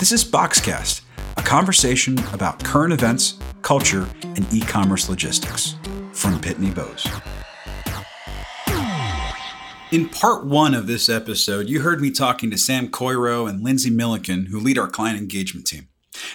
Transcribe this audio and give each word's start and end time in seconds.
This 0.00 0.12
is 0.12 0.24
Boxcast, 0.24 1.02
a 1.36 1.42
conversation 1.42 2.18
about 2.32 2.64
current 2.64 2.94
events, 2.94 3.38
culture, 3.60 4.08
and 4.22 4.50
e 4.50 4.62
commerce 4.62 5.10
logistics 5.10 5.74
from 6.14 6.40
Pitney 6.40 6.74
Bowes. 6.74 7.06
In 9.92 10.08
part 10.08 10.46
one 10.46 10.72
of 10.72 10.86
this 10.86 11.10
episode, 11.10 11.68
you 11.68 11.82
heard 11.82 12.00
me 12.00 12.10
talking 12.10 12.50
to 12.50 12.56
Sam 12.56 12.88
Coiro 12.88 13.46
and 13.46 13.62
Lindsay 13.62 13.90
Milliken, 13.90 14.46
who 14.46 14.58
lead 14.58 14.78
our 14.78 14.88
client 14.88 15.18
engagement 15.18 15.66
team. 15.66 15.88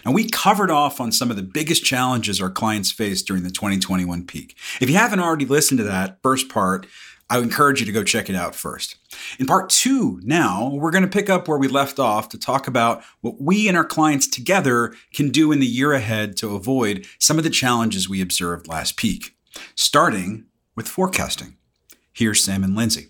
Now, 0.05 0.11
we 0.11 0.29
covered 0.29 0.69
off 0.69 1.01
on 1.01 1.11
some 1.11 1.31
of 1.31 1.35
the 1.35 1.41
biggest 1.41 1.83
challenges 1.83 2.39
our 2.39 2.51
clients 2.51 2.91
faced 2.91 3.25
during 3.25 3.41
the 3.41 3.49
2021 3.49 4.27
peak. 4.27 4.55
If 4.79 4.91
you 4.91 4.97
haven't 4.97 5.21
already 5.21 5.45
listened 5.45 5.79
to 5.79 5.85
that 5.85 6.19
first 6.21 6.49
part, 6.49 6.85
I 7.29 7.39
encourage 7.39 7.79
you 7.79 7.87
to 7.87 7.91
go 7.91 8.03
check 8.03 8.29
it 8.29 8.35
out 8.35 8.53
first. 8.53 8.97
In 9.39 9.47
part 9.47 9.69
two, 9.69 10.19
now, 10.23 10.69
we're 10.69 10.91
going 10.91 11.03
to 11.03 11.09
pick 11.09 11.29
up 11.29 11.47
where 11.47 11.57
we 11.57 11.67
left 11.67 11.97
off 11.97 12.29
to 12.29 12.37
talk 12.37 12.67
about 12.67 13.03
what 13.21 13.41
we 13.41 13.67
and 13.67 13.75
our 13.75 13.85
clients 13.85 14.27
together 14.27 14.93
can 15.11 15.29
do 15.29 15.51
in 15.51 15.59
the 15.59 15.65
year 15.65 15.93
ahead 15.93 16.37
to 16.37 16.55
avoid 16.55 17.07
some 17.17 17.39
of 17.39 17.43
the 17.43 17.49
challenges 17.49 18.07
we 18.07 18.21
observed 18.21 18.67
last 18.67 18.95
peak, 18.95 19.35
starting 19.73 20.45
with 20.75 20.87
forecasting. 20.87 21.57
Here's 22.13 22.43
Sam 22.43 22.63
and 22.63 22.75
Lindsay. 22.75 23.07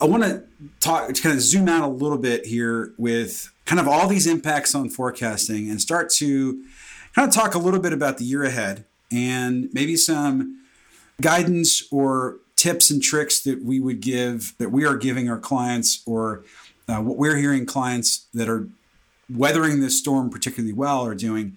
I 0.00 0.04
want 0.04 0.22
to 0.22 0.44
talk, 0.78 1.12
to 1.12 1.20
kind 1.20 1.34
of 1.34 1.42
zoom 1.42 1.68
out 1.68 1.82
a 1.82 1.92
little 1.92 2.16
bit 2.16 2.46
here 2.46 2.94
with 2.96 3.52
kind 3.66 3.80
of 3.80 3.88
all 3.88 4.06
these 4.06 4.26
impacts 4.26 4.74
on 4.74 4.88
forecasting 4.88 5.68
and 5.68 5.80
start 5.80 6.10
to 6.10 6.62
kind 7.14 7.28
of 7.28 7.34
talk 7.34 7.54
a 7.54 7.58
little 7.58 7.80
bit 7.80 7.92
about 7.92 8.18
the 8.18 8.24
year 8.24 8.44
ahead 8.44 8.86
and 9.12 9.68
maybe 9.72 9.96
some 9.96 10.62
guidance 11.20 11.86
or 11.90 12.38
tips 12.60 12.90
and 12.90 13.02
tricks 13.02 13.40
that 13.40 13.64
we 13.64 13.80
would 13.80 14.02
give 14.02 14.54
that 14.58 14.70
we 14.70 14.84
are 14.84 14.96
giving 14.96 15.30
our 15.30 15.38
clients 15.38 16.02
or 16.04 16.44
uh, 16.88 17.00
what 17.00 17.16
we're 17.16 17.36
hearing 17.36 17.64
clients 17.64 18.26
that 18.34 18.50
are 18.50 18.68
weathering 19.34 19.80
this 19.80 19.98
storm 19.98 20.28
particularly 20.28 20.74
well 20.74 21.00
are 21.00 21.14
doing 21.14 21.56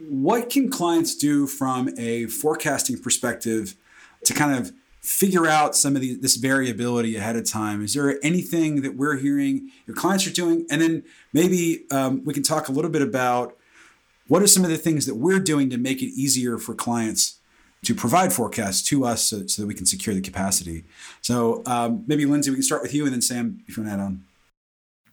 what 0.00 0.50
can 0.50 0.70
clients 0.70 1.14
do 1.14 1.46
from 1.46 1.88
a 1.96 2.26
forecasting 2.26 2.98
perspective 2.98 3.76
to 4.24 4.34
kind 4.34 4.58
of 4.58 4.72
figure 5.00 5.46
out 5.46 5.76
some 5.76 5.94
of 5.94 6.02
the, 6.02 6.14
this 6.16 6.36
variability 6.36 7.16
ahead 7.16 7.36
of 7.36 7.48
time? 7.48 7.82
Is 7.82 7.94
there 7.94 8.18
anything 8.22 8.82
that 8.82 8.96
we're 8.96 9.16
hearing 9.16 9.70
your 9.86 9.96
clients 9.96 10.26
are 10.26 10.32
doing? 10.32 10.66
And 10.68 10.82
then 10.82 11.04
maybe 11.32 11.84
um, 11.90 12.24
we 12.24 12.34
can 12.34 12.42
talk 12.42 12.68
a 12.68 12.72
little 12.72 12.90
bit 12.90 13.02
about 13.02 13.56
what 14.26 14.42
are 14.42 14.46
some 14.46 14.64
of 14.64 14.70
the 14.70 14.76
things 14.76 15.06
that 15.06 15.14
we're 15.14 15.38
doing 15.38 15.70
to 15.70 15.78
make 15.78 16.02
it 16.02 16.12
easier 16.14 16.58
for 16.58 16.74
clients 16.74 17.37
to 17.84 17.94
provide 17.94 18.32
forecasts 18.32 18.82
to 18.82 19.04
us 19.04 19.22
so, 19.22 19.46
so, 19.46 19.62
that 19.62 19.68
we 19.68 19.74
can 19.74 19.86
secure 19.86 20.14
the 20.14 20.20
capacity. 20.20 20.84
So 21.22 21.62
um, 21.66 22.04
maybe 22.06 22.26
Lindsay, 22.26 22.50
we 22.50 22.56
can 22.56 22.62
start 22.62 22.82
with 22.82 22.92
you, 22.92 23.04
and 23.04 23.12
then 23.12 23.22
Sam, 23.22 23.62
if 23.66 23.76
you 23.76 23.82
want 23.82 23.90
to 23.90 23.94
add 23.94 24.04
on. 24.04 24.24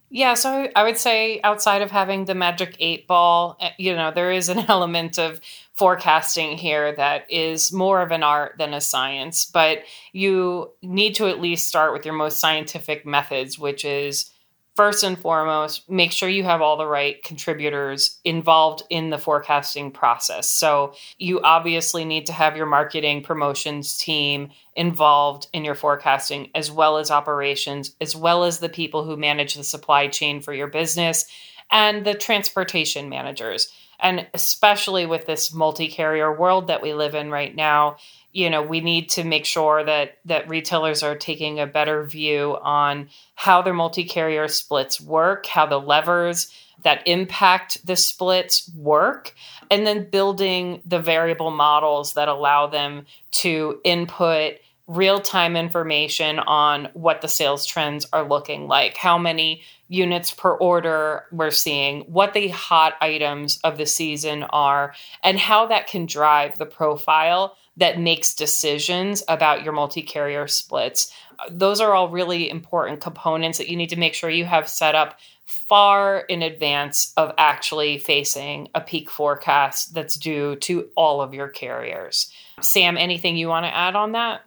Yeah, 0.09 0.35
so 0.35 0.69
I 0.75 0.83
would 0.83 0.97
say 0.97 1.41
outside 1.43 1.81
of 1.81 1.91
having 1.91 2.25
the 2.25 2.35
magic 2.35 2.77
eight 2.79 3.07
ball, 3.07 3.57
eh, 3.59 3.71
you 3.77 3.95
know, 3.95 4.11
there 4.11 4.31
is 4.31 4.49
an 4.49 4.59
element 4.69 5.17
of 5.17 5.41
forecasting 5.73 6.57
here 6.57 6.95
that 6.95 7.29
is 7.29 7.73
more 7.73 8.01
of 8.01 8.11
an 8.11 8.23
art 8.23 8.55
than 8.57 8.73
a 8.73 8.81
science, 8.81 9.45
but 9.45 9.79
you 10.13 10.71
need 10.81 11.15
to 11.15 11.27
at 11.27 11.41
least 11.41 11.67
start 11.67 11.91
with 11.91 12.05
your 12.05 12.13
most 12.13 12.39
scientific 12.39 13.05
methods, 13.05 13.59
which 13.59 13.83
is 13.83 14.31
first 14.75 15.03
and 15.03 15.17
foremost, 15.17 15.89
make 15.89 16.11
sure 16.11 16.27
you 16.27 16.43
have 16.43 16.61
all 16.61 16.77
the 16.77 16.85
right 16.85 17.23
contributors 17.23 18.19
involved 18.25 18.83
in 18.89 19.09
the 19.09 19.17
forecasting 19.17 19.91
process. 19.91 20.51
So, 20.51 20.93
you 21.17 21.41
obviously 21.41 22.05
need 22.05 22.25
to 22.27 22.33
have 22.33 22.57
your 22.57 22.65
marketing 22.65 23.23
promotions 23.23 23.97
team 23.97 24.49
involved 24.75 25.47
in 25.53 25.63
your 25.63 25.75
forecasting, 25.75 26.49
as 26.53 26.71
well 26.71 26.97
as 26.97 27.11
operations, 27.11 27.95
as 28.01 28.15
well 28.15 28.43
as 28.43 28.59
the 28.59 28.69
people 28.69 29.05
who 29.05 29.15
manage 29.15 29.55
the 29.55 29.63
supply 29.63 30.07
chain 30.07 30.41
for 30.41 30.53
your 30.53 30.67
business 30.67 31.25
and 31.71 32.05
the 32.05 32.13
transportation 32.13 33.09
managers. 33.09 33.71
And 33.99 34.27
especially 34.33 35.05
with 35.05 35.25
this 35.25 35.53
multi 35.53 35.87
carrier 35.87 36.37
world 36.37 36.67
that 36.67 36.81
we 36.81 36.93
live 36.93 37.15
in 37.15 37.31
right 37.31 37.55
now, 37.55 37.97
you 38.35 38.49
know 38.49 38.61
we 38.61 38.81
need 38.81 39.09
to 39.09 39.23
make 39.23 39.45
sure 39.45 39.83
that 39.83 40.17
that 40.25 40.47
retailers 40.49 41.01
are 41.01 41.15
taking 41.15 41.59
a 41.59 41.65
better 41.65 42.03
view 42.03 42.57
on 42.61 43.09
how 43.33 43.61
their 43.61 43.73
multi-carrier 43.73 44.47
splits 44.47 44.99
work 45.01 45.45
how 45.47 45.65
the 45.65 45.79
levers 45.79 46.51
that 46.83 47.01
impact 47.07 47.85
the 47.87 47.95
splits 47.95 48.69
work 48.75 49.33
and 49.71 49.87
then 49.87 50.09
building 50.09 50.81
the 50.85 50.99
variable 50.99 51.49
models 51.49 52.13
that 52.13 52.27
allow 52.27 52.67
them 52.67 53.05
to 53.31 53.79
input 53.83 54.55
real 54.87 55.19
time 55.19 55.55
information 55.55 56.37
on 56.37 56.89
what 56.93 57.21
the 57.21 57.27
sales 57.27 57.65
trends 57.65 58.05
are 58.13 58.27
looking 58.27 58.67
like, 58.67 58.97
how 58.97 59.17
many 59.17 59.63
units 59.87 60.31
per 60.31 60.51
order 60.51 61.25
we're 61.31 61.49
seeing, 61.49 62.01
what 62.01 62.33
the 62.33 62.49
hot 62.49 62.93
items 63.01 63.59
of 63.63 63.77
the 63.77 63.85
season 63.85 64.43
are, 64.43 64.93
and 65.23 65.39
how 65.39 65.65
that 65.65 65.87
can 65.87 66.05
drive 66.05 66.57
the 66.57 66.65
profile 66.65 67.57
that 67.77 67.99
makes 67.99 68.33
decisions 68.33 69.23
about 69.27 69.63
your 69.63 69.73
multi 69.73 70.01
carrier 70.01 70.47
splits. 70.47 71.11
Those 71.49 71.81
are 71.81 71.93
all 71.93 72.09
really 72.09 72.49
important 72.49 73.01
components 73.01 73.57
that 73.57 73.69
you 73.69 73.75
need 73.75 73.89
to 73.89 73.99
make 73.99 74.13
sure 74.13 74.29
you 74.29 74.45
have 74.45 74.69
set 74.69 74.95
up 74.95 75.19
far 75.45 76.19
in 76.21 76.41
advance 76.41 77.13
of 77.17 77.33
actually 77.37 77.97
facing 77.97 78.69
a 78.73 78.81
peak 78.81 79.09
forecast 79.09 79.93
that's 79.93 80.15
due 80.15 80.55
to 80.57 80.87
all 80.95 81.21
of 81.21 81.33
your 81.33 81.47
carriers. 81.47 82.31
Sam, 82.61 82.97
anything 82.97 83.37
you 83.37 83.47
want 83.47 83.65
to 83.65 83.75
add 83.75 83.95
on 83.95 84.13
that? 84.13 84.41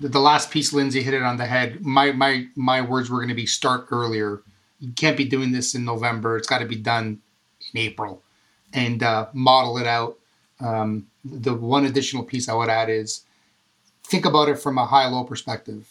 The 0.00 0.20
last 0.20 0.50
piece, 0.50 0.72
Lindsay 0.72 1.02
hit 1.02 1.14
it 1.14 1.22
on 1.22 1.36
the 1.36 1.46
head. 1.46 1.84
My 1.84 2.12
my 2.12 2.46
my 2.56 2.82
words 2.82 3.10
were 3.10 3.18
going 3.18 3.28
to 3.28 3.34
be 3.34 3.46
start 3.46 3.86
earlier. 3.90 4.42
You 4.80 4.92
can't 4.92 5.16
be 5.16 5.24
doing 5.24 5.52
this 5.52 5.74
in 5.74 5.84
November. 5.84 6.36
It's 6.36 6.48
got 6.48 6.58
to 6.58 6.66
be 6.66 6.76
done 6.76 7.20
in 7.72 7.80
April, 7.80 8.22
and 8.72 9.02
uh, 9.02 9.28
model 9.32 9.78
it 9.78 9.86
out 9.86 10.18
um, 10.60 11.06
the 11.30 11.54
one 11.54 11.86
additional 11.86 12.22
piece 12.22 12.48
I 12.48 12.54
would 12.54 12.68
add 12.68 12.90
is 12.90 13.24
think 14.04 14.24
about 14.24 14.48
it 14.48 14.58
from 14.58 14.78
a 14.78 14.86
high 14.86 15.06
low 15.06 15.24
perspective, 15.24 15.88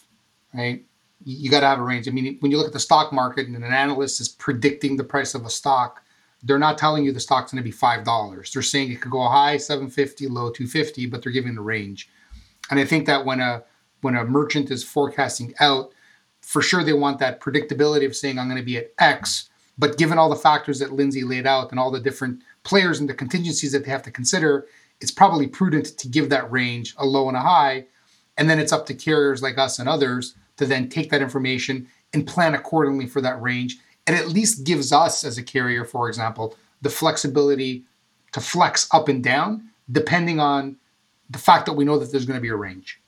right? 0.52 0.84
You, 1.24 1.50
got 1.50 1.60
to 1.60 1.66
have 1.66 1.80
a 1.80 1.82
range. 1.82 2.08
I 2.08 2.12
mean, 2.12 2.36
when 2.40 2.50
you 2.50 2.58
look 2.58 2.68
at 2.68 2.72
the 2.72 2.80
stock 2.80 3.12
market 3.12 3.46
and 3.46 3.56
an 3.56 3.64
analyst 3.64 4.20
is 4.20 4.28
predicting 4.28 4.96
the 4.96 5.04
price 5.04 5.34
of 5.34 5.44
a 5.44 5.50
stock, 5.50 6.02
they're 6.42 6.58
not 6.58 6.78
telling 6.78 7.04
you 7.04 7.12
the 7.12 7.20
stock's 7.20 7.52
going 7.52 7.62
to 7.62 7.64
be 7.64 7.72
five 7.72 8.04
dollars. 8.04 8.52
They're 8.52 8.62
saying 8.62 8.92
it 8.92 9.00
could 9.00 9.10
go 9.10 9.28
high 9.28 9.56
750, 9.56 10.28
low 10.28 10.50
250, 10.50 11.06
but 11.06 11.22
they're 11.22 11.32
giving 11.32 11.58
a 11.58 11.62
range. 11.62 12.08
And 12.70 12.78
I 12.78 12.84
think 12.84 13.06
that 13.06 13.24
when 13.24 13.40
a 13.40 13.64
when 14.00 14.14
a 14.14 14.24
merchant 14.24 14.70
is 14.70 14.84
forecasting 14.84 15.54
out, 15.58 15.92
for 16.40 16.62
sure 16.62 16.84
they 16.84 16.92
want 16.92 17.18
that 17.18 17.40
predictability 17.40 18.06
of 18.06 18.14
saying 18.14 18.38
I'm 18.38 18.48
going 18.48 18.60
to 18.60 18.64
be 18.64 18.78
at 18.78 18.92
X. 18.98 19.50
But 19.76 19.96
given 19.96 20.18
all 20.18 20.28
the 20.28 20.36
factors 20.36 20.78
that 20.80 20.92
Lindsay 20.92 21.22
laid 21.22 21.46
out 21.46 21.70
and 21.70 21.78
all 21.78 21.90
the 21.90 22.00
different 22.00 22.42
players 22.64 23.00
and 23.00 23.08
the 23.08 23.14
contingencies 23.14 23.72
that 23.72 23.84
they 23.84 23.90
have 23.90 24.02
to 24.02 24.10
consider, 24.10 24.66
it's 25.00 25.10
probably 25.10 25.46
prudent 25.46 25.98
to 25.98 26.08
give 26.08 26.30
that 26.30 26.50
range 26.50 26.94
a 26.98 27.06
low 27.06 27.28
and 27.28 27.36
a 27.36 27.40
high. 27.40 27.86
And 28.36 28.48
then 28.48 28.58
it's 28.58 28.72
up 28.72 28.86
to 28.86 28.94
carriers 28.94 29.42
like 29.42 29.58
us 29.58 29.78
and 29.78 29.88
others 29.88 30.34
to 30.56 30.66
then 30.66 30.88
take 30.88 31.10
that 31.10 31.22
information 31.22 31.88
and 32.12 32.26
plan 32.26 32.54
accordingly 32.54 33.06
for 33.06 33.20
that 33.20 33.40
range. 33.40 33.78
It 34.06 34.14
at 34.14 34.28
least 34.28 34.64
gives 34.64 34.92
us 34.92 35.24
as 35.24 35.38
a 35.38 35.42
carrier, 35.42 35.84
for 35.84 36.08
example, 36.08 36.56
the 36.82 36.90
flexibility 36.90 37.84
to 38.32 38.40
flex 38.40 38.88
up 38.92 39.08
and 39.08 39.22
down 39.22 39.68
depending 39.90 40.40
on 40.40 40.76
the 41.30 41.38
fact 41.38 41.66
that 41.66 41.72
we 41.74 41.84
know 41.84 41.98
that 41.98 42.10
there's 42.10 42.26
going 42.26 42.38
to 42.38 42.42
be 42.42 42.48
a 42.48 42.56
range. 42.56 43.00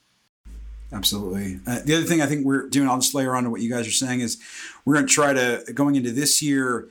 Absolutely. 0.92 1.60
Uh, 1.66 1.80
the 1.84 1.94
other 1.94 2.04
thing 2.04 2.20
I 2.20 2.26
think 2.26 2.44
we're 2.44 2.68
doing, 2.68 2.88
I'll 2.88 2.98
just 2.98 3.14
layer 3.14 3.36
on 3.36 3.44
to 3.44 3.50
what 3.50 3.60
you 3.60 3.70
guys 3.70 3.86
are 3.86 3.92
saying, 3.92 4.20
is 4.20 4.38
we're 4.84 4.94
going 4.94 5.06
to 5.06 5.12
try 5.12 5.32
to, 5.32 5.64
going 5.72 5.94
into 5.94 6.10
this 6.10 6.42
year, 6.42 6.88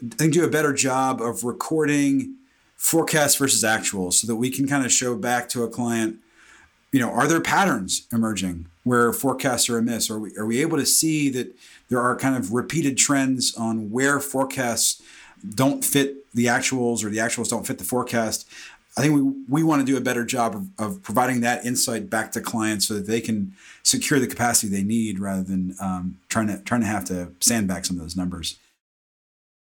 I 0.00 0.14
think 0.14 0.32
do 0.32 0.44
a 0.44 0.48
better 0.48 0.72
job 0.72 1.20
of 1.20 1.44
recording 1.44 2.36
forecasts 2.82 3.36
versus 3.36 3.62
actuals 3.62 4.14
so 4.14 4.26
that 4.26 4.34
we 4.34 4.50
can 4.50 4.66
kind 4.66 4.84
of 4.84 4.90
show 4.90 5.14
back 5.14 5.48
to 5.48 5.62
a 5.62 5.68
client, 5.68 6.16
you 6.90 6.98
know, 6.98 7.08
are 7.08 7.28
there 7.28 7.40
patterns 7.40 8.08
emerging 8.12 8.66
where 8.82 9.12
forecasts 9.12 9.70
are 9.70 9.78
amiss? 9.78 10.10
Are 10.10 10.18
we, 10.18 10.36
are 10.36 10.44
we 10.44 10.60
able 10.60 10.76
to 10.78 10.84
see 10.84 11.30
that 11.30 11.56
there 11.88 12.00
are 12.00 12.16
kind 12.16 12.36
of 12.36 12.52
repeated 12.52 12.98
trends 12.98 13.54
on 13.54 13.92
where 13.92 14.18
forecasts 14.18 15.00
don't 15.48 15.84
fit 15.84 16.26
the 16.34 16.46
actuals 16.46 17.04
or 17.04 17.08
the 17.08 17.18
actuals 17.18 17.48
don't 17.48 17.64
fit 17.64 17.78
the 17.78 17.84
forecast? 17.84 18.48
I 18.96 19.00
think 19.00 19.14
we, 19.14 19.22
we 19.48 19.62
want 19.62 19.80
to 19.80 19.86
do 19.86 19.96
a 19.96 20.00
better 20.00 20.24
job 20.24 20.56
of, 20.56 20.68
of 20.76 21.02
providing 21.04 21.40
that 21.42 21.64
insight 21.64 22.10
back 22.10 22.32
to 22.32 22.40
clients 22.40 22.88
so 22.88 22.94
that 22.94 23.06
they 23.06 23.20
can 23.20 23.54
secure 23.84 24.18
the 24.18 24.26
capacity 24.26 24.66
they 24.66 24.82
need 24.82 25.20
rather 25.20 25.44
than 25.44 25.76
um, 25.80 26.18
trying 26.28 26.48
to 26.48 26.58
trying 26.58 26.80
to 26.80 26.88
have 26.88 27.04
to 27.06 27.30
sandbag 27.38 27.86
some 27.86 27.96
of 27.96 28.02
those 28.02 28.16
numbers. 28.16 28.58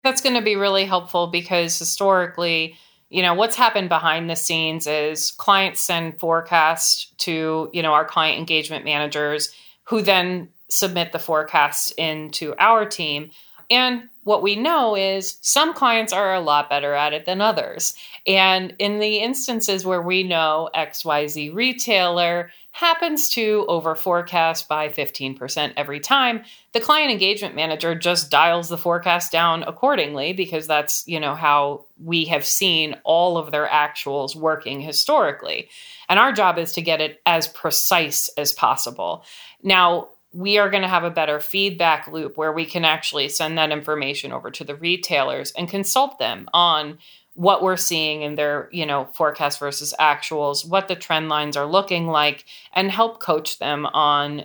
That's 0.02 0.23
going 0.23 0.37
to 0.37 0.43
be 0.43 0.56
really 0.56 0.87
helpful 0.87 1.26
because 1.26 1.78
historically, 1.78 2.78
you 3.10 3.22
know, 3.22 3.34
what's 3.34 3.56
happened 3.56 3.88
behind 3.88 4.30
the 4.30 4.36
scenes 4.36 4.86
is 4.86 5.32
clients 5.32 5.80
send 5.80 6.18
forecasts 6.18 7.06
to, 7.18 7.68
you 7.72 7.82
know, 7.82 7.92
our 7.92 8.04
client 8.04 8.38
engagement 8.38 8.84
managers 8.84 9.52
who 9.84 10.00
then 10.00 10.48
submit 10.68 11.10
the 11.10 11.18
forecast 11.18 11.90
into 11.98 12.54
our 12.58 12.86
team. 12.86 13.30
and 13.68 14.04
what 14.24 14.42
we 14.42 14.54
know 14.54 14.94
is 14.96 15.38
some 15.40 15.72
clients 15.72 16.12
are 16.12 16.34
a 16.34 16.40
lot 16.40 16.68
better 16.68 16.92
at 16.94 17.12
it 17.12 17.24
than 17.24 17.40
others. 17.40 17.94
And 18.26 18.74
in 18.78 18.98
the 18.98 19.18
instances 19.18 19.84
where 19.84 20.02
we 20.02 20.22
know 20.22 20.68
XYZ 20.74 21.54
retailer 21.54 22.50
happens 22.72 23.28
to 23.31 23.64
over 23.69 23.94
forecast 23.94 24.69
by 24.69 24.88
15% 24.88 25.72
every 25.76 26.00
time, 26.00 26.44
the 26.72 26.81
client 26.81 27.11
engagement 27.11 27.55
manager 27.55 27.94
just 27.94 28.31
dials 28.31 28.69
the 28.69 28.78
forecast 28.78 29.32
down 29.32 29.64
accordingly 29.64 30.32
because 30.32 30.67
that's, 30.67 31.06
you 31.06 31.19
know, 31.19 31.34
how 31.34 31.87
we 32.02 32.26
have 32.26 32.44
seen 32.44 32.96
all 33.02 33.37
of 33.37 33.50
their 33.50 33.67
actuals 33.67 34.37
working 34.37 34.81
historically. 34.81 35.69
And 36.08 36.19
our 36.19 36.32
job 36.32 36.58
is 36.58 36.72
to 36.75 36.82
get 36.82 37.00
it 37.00 37.20
as 37.26 37.49
precise 37.49 38.31
as 38.37 38.52
possible. 38.52 39.25
Now, 39.62 40.08
we 40.32 40.58
are 40.58 40.70
going 40.70 40.82
to 40.82 40.88
have 40.88 41.05
a 41.05 41.11
better 41.11 41.40
feedback 41.40 42.06
loop 42.06 42.37
where 42.37 42.52
we 42.52 42.64
can 42.64 42.84
actually 42.84 43.28
send 43.28 43.58
that 43.58 43.73
information 43.73 44.31
over 44.32 44.50
to 44.52 44.62
the 44.62 44.76
retailers 44.76 45.50
and 45.52 45.69
consult 45.69 46.20
them 46.20 46.49
on 46.55 46.99
what 47.34 47.62
we're 47.62 47.76
seeing 47.76 48.22
in 48.22 48.34
their 48.34 48.68
you 48.72 48.84
know 48.84 49.06
forecast 49.14 49.58
versus 49.58 49.94
actuals 50.00 50.68
what 50.68 50.88
the 50.88 50.96
trend 50.96 51.28
lines 51.28 51.56
are 51.56 51.66
looking 51.66 52.06
like 52.06 52.44
and 52.72 52.90
help 52.90 53.20
coach 53.20 53.58
them 53.58 53.86
on 53.86 54.44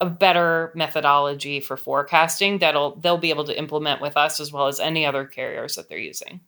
a 0.00 0.06
better 0.08 0.72
methodology 0.74 1.60
for 1.60 1.76
forecasting 1.76 2.58
that'll 2.58 2.96
they'll 2.96 3.18
be 3.18 3.30
able 3.30 3.44
to 3.44 3.58
implement 3.58 4.00
with 4.00 4.16
us 4.16 4.40
as 4.40 4.52
well 4.52 4.66
as 4.66 4.80
any 4.80 5.04
other 5.04 5.24
carriers 5.24 5.76
that 5.76 5.88
they're 5.88 5.98
using. 5.98 6.40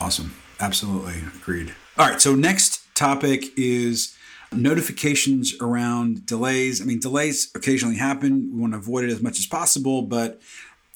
Awesome. 0.00 0.34
Absolutely. 0.60 1.14
Agreed. 1.36 1.74
All 1.98 2.08
right. 2.08 2.20
So 2.20 2.34
next 2.34 2.82
topic 2.94 3.44
is 3.56 4.16
notifications 4.52 5.54
around 5.60 6.26
delays. 6.26 6.80
I 6.80 6.84
mean, 6.84 7.00
delays 7.00 7.50
occasionally 7.54 7.96
happen. 7.96 8.50
We 8.52 8.60
want 8.60 8.72
to 8.74 8.78
avoid 8.78 9.04
it 9.04 9.10
as 9.10 9.22
much 9.22 9.38
as 9.38 9.46
possible, 9.46 10.02
but 10.02 10.40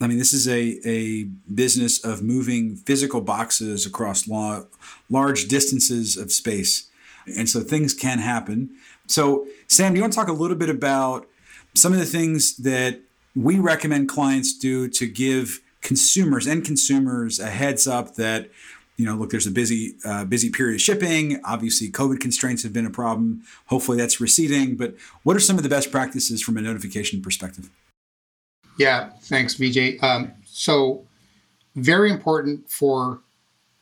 I 0.01 0.07
mean, 0.07 0.19
this 0.19 0.33
is 0.33 0.47
a, 0.47 0.79
a 0.87 1.25
business 1.53 2.05
of 2.05 2.23
moving 2.23 2.77
physical 2.77 3.21
boxes 3.21 3.87
across 3.87 4.29
law, 4.29 4.65
large 5.09 5.49
distances 5.49 6.17
of 6.17 6.31
space. 6.31 6.89
And 7.37 7.49
so 7.49 7.61
things 7.61 7.95
can 7.95 8.19
happen. 8.19 8.71
So, 9.07 9.47
Sam, 9.69 9.93
do 9.93 9.99
you 9.99 10.03
want 10.03 10.13
to 10.13 10.19
talk 10.19 10.29
a 10.29 10.33
little 10.33 10.57
bit 10.57 10.69
about 10.69 11.27
some 11.75 11.93
of 11.93 11.99
the 11.99 12.05
things 12.05 12.57
that 12.59 13.01
we 13.35 13.59
recommend 13.59 14.09
clients 14.09 14.57
do 14.57 14.89
to 14.89 15.07
give 15.07 15.61
consumers 15.81 16.47
and 16.47 16.65
consumers 16.65 17.39
a 17.39 17.49
heads 17.49 17.87
up 17.87 18.17
that 18.17 18.51
you 18.97 19.05
know, 19.05 19.15
look, 19.15 19.31
there's 19.31 19.47
a 19.47 19.51
busy, 19.51 19.95
uh, 20.07 20.25
busy 20.25 20.49
period 20.49 20.77
of 20.77 20.81
shipping. 20.81 21.39
Obviously, 21.45 21.91
COVID 21.91 22.19
constraints 22.19 22.63
have 22.63 22.73
been 22.73 22.87
a 22.87 22.91
problem. 22.91 23.43
Hopefully, 23.67 23.99
that's 23.99 24.21
receding. 24.21 24.75
But 24.75 24.95
what 25.23 25.37
are 25.37 25.41
some 25.41 25.59
of 25.59 25.63
the 25.63 25.69
best 25.69 25.93
practices 25.93 26.43
from 26.43 26.57
a 26.57 26.63
notification 26.63 27.21
perspective? 27.21 27.69
Yeah, 28.79 29.11
thanks, 29.23 29.55
VJ. 29.55 30.03
Um, 30.03 30.33
so, 30.45 31.05
very 31.77 32.11
important 32.11 32.71
for 32.71 33.21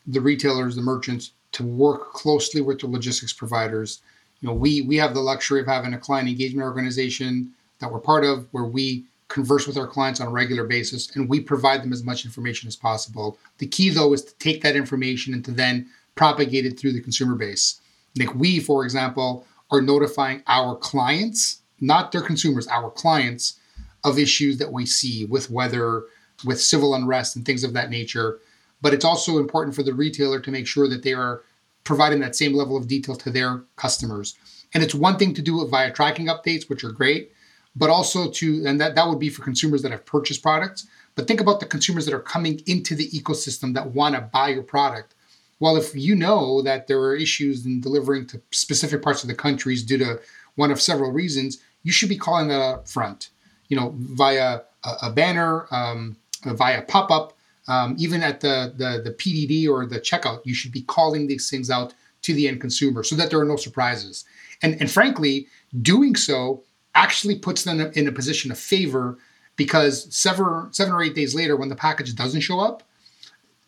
the 0.07 0.21
retailers, 0.21 0.77
the 0.77 0.83
merchants, 0.83 1.33
to 1.53 1.65
work 1.65 2.13
closely 2.13 2.61
with 2.61 2.81
the 2.81 2.87
logistics 2.87 3.33
providers. 3.33 4.03
You 4.41 4.49
know, 4.49 4.55
we 4.55 4.83
we 4.83 4.97
have 4.97 5.15
the 5.15 5.21
luxury 5.21 5.61
of 5.61 5.67
having 5.67 5.95
a 5.95 5.99
client 5.99 6.29
engagement 6.29 6.65
organization 6.65 7.53
that 7.79 7.91
we're 7.91 8.01
part 8.01 8.25
of, 8.25 8.47
where 8.53 8.65
we 8.65 9.05
converse 9.29 9.67
with 9.67 9.77
our 9.77 9.87
clients 9.87 10.21
on 10.21 10.29
a 10.29 10.31
regular 10.31 10.65
basis, 10.65 11.15
and 11.17 11.29
we 11.29 11.41
provide 11.41 11.83
them 11.83 11.93
as 11.93 12.05
much 12.05 12.25
information 12.25 12.69
as 12.69 12.77
possible. 12.77 13.39
The 13.59 13.67
key, 13.67 13.91
though, 13.91 14.13
is 14.13 14.23
to 14.25 14.35
take 14.39 14.63
that 14.63 14.77
information 14.77 15.35
and 15.35 15.45
to 15.45 15.51
then 15.51 15.89
propagate 16.15 16.67
it 16.67 16.79
through 16.79 16.93
the 16.93 17.01
consumer 17.01 17.35
base. 17.35 17.81
Like 18.17 18.35
we, 18.35 18.61
for 18.61 18.85
example, 18.85 19.47
are 19.71 19.83
notifying 19.83 20.43
our 20.47 20.77
clients, 20.77 21.63
not 21.81 22.13
their 22.13 22.23
consumers, 22.23 22.69
our 22.69 22.91
clients, 22.91 23.59
of 24.05 24.19
issues 24.19 24.59
that 24.59 24.73
we 24.73 24.87
see 24.87 25.25
with 25.25 25.51
weather, 25.51 26.05
with 26.45 26.61
civil 26.61 26.95
unrest, 26.95 27.37
and 27.37 27.45
things 27.45 27.65
of 27.65 27.73
that 27.73 27.91
nature. 27.91 28.39
But 28.81 28.95
it's 28.95 29.05
also 29.05 29.39
important 29.39 29.75
for 29.75 29.83
the 29.83 29.95
retailer 29.95 30.41
to 30.41 30.51
make 30.51 30.67
sure 30.67 30.89
that 30.89 31.03
they 31.03 31.15
are 31.15 31.43
providing 31.85 32.21
that 32.21 32.37
same 32.37 32.55
level 32.55 32.77
of 32.77 32.89
detail 32.89 33.17
to 33.17 33.31
their 33.31 33.63
customers. 33.77 34.37
And 34.73 34.83
it's 34.83 34.95
one 34.95 35.17
thing 35.17 35.35
to 35.35 35.43
do 35.43 35.63
it 35.63 35.71
via 35.71 35.93
tracking 35.93 36.27
updates, 36.27 36.69
which 36.69 36.85
are 36.85 36.93
great 36.93 37.31
but 37.77 37.91
also 37.91 38.31
to, 38.31 38.65
and 38.67 38.81
that, 38.81 38.95
that 38.95 39.09
would 39.09 39.19
be 39.19 39.29
for 39.29 39.43
consumers 39.43 39.83
that 39.83 39.93
have 39.93 40.07
purchased 40.07 40.43
products. 40.43 40.87
But 41.15 41.27
think 41.27 41.41
about 41.41 41.61
the 41.61 41.67
consumers 41.67 42.05
that 42.07 42.15
are 42.15 42.21
coming 42.21 42.61
into 42.67 42.95
the 42.95 43.09
ecosystem 43.11 43.75
that 43.75 43.93
want 43.93 44.15
to 44.15 44.21
buy 44.21 44.49
your 44.49 44.63
product. 44.63 45.15
Well, 45.61 45.77
if 45.77 45.95
you 45.95 46.15
know 46.15 46.63
that 46.63 46.87
there 46.87 47.01
are 47.01 47.15
issues 47.15 47.65
in 47.65 47.81
delivering 47.81 48.27
to 48.29 48.43
specific 48.51 49.03
parts 49.03 49.23
of 49.23 49.29
the 49.29 49.35
countries 49.35 49.83
due 49.83 49.99
to 49.99 50.21
one 50.57 50.71
of 50.71 50.81
several 50.81 51.13
reasons, 51.13 51.63
you 51.83 51.93
should 51.93 52.09
be 52.09 52.19
calling 52.19 52.49
that 52.49 52.61
up 52.61 52.89
front, 52.89 53.31
you 53.69 53.77
know, 53.77 53.95
via 53.97 54.61
a, 54.85 54.91
a 55.03 55.11
banner, 55.11 55.67
um, 55.71 56.17
via 56.45 56.83
pop 56.83 57.11
up, 57.11 57.35
um, 57.69 57.97
even 57.99 58.23
at 58.23 58.41
the, 58.41 58.75
the, 58.77 59.03
the 59.03 59.11
PDP 59.17 59.69
or 59.69 59.87
the 59.87 60.01
checkout, 60.01 60.41
you 60.45 60.55
should 60.55 60.73
be 60.73 60.83
calling 60.83 61.27
these 61.27 61.49
things 61.49 61.71
out 61.71 61.95
to 62.23 62.35
the 62.35 62.49
end 62.49 62.61
consumer 62.61 63.03
so 63.03 63.17
that 63.17 63.31
there 63.31 63.41
are 63.41 63.45
no 63.45 63.57
surprises. 63.57 64.25
And, 64.63 64.81
and 64.81 64.91
frankly, 64.91 65.47
doing 65.83 66.15
so 66.15 66.63
actually 66.95 67.39
puts 67.39 67.65
them 67.65 67.81
in 67.81 68.07
a 68.07 68.13
position 68.13 68.51
of 68.51 68.59
favor 68.59 69.19
because 69.57 70.15
seven, 70.15 70.73
seven 70.73 70.93
or 70.93 71.03
eight 71.03 71.15
days 71.15 71.35
later, 71.35 71.57
when 71.57 71.69
the 71.69 71.77
package 71.77 72.15
doesn't 72.15 72.41
show 72.41 72.61
up, 72.61 72.83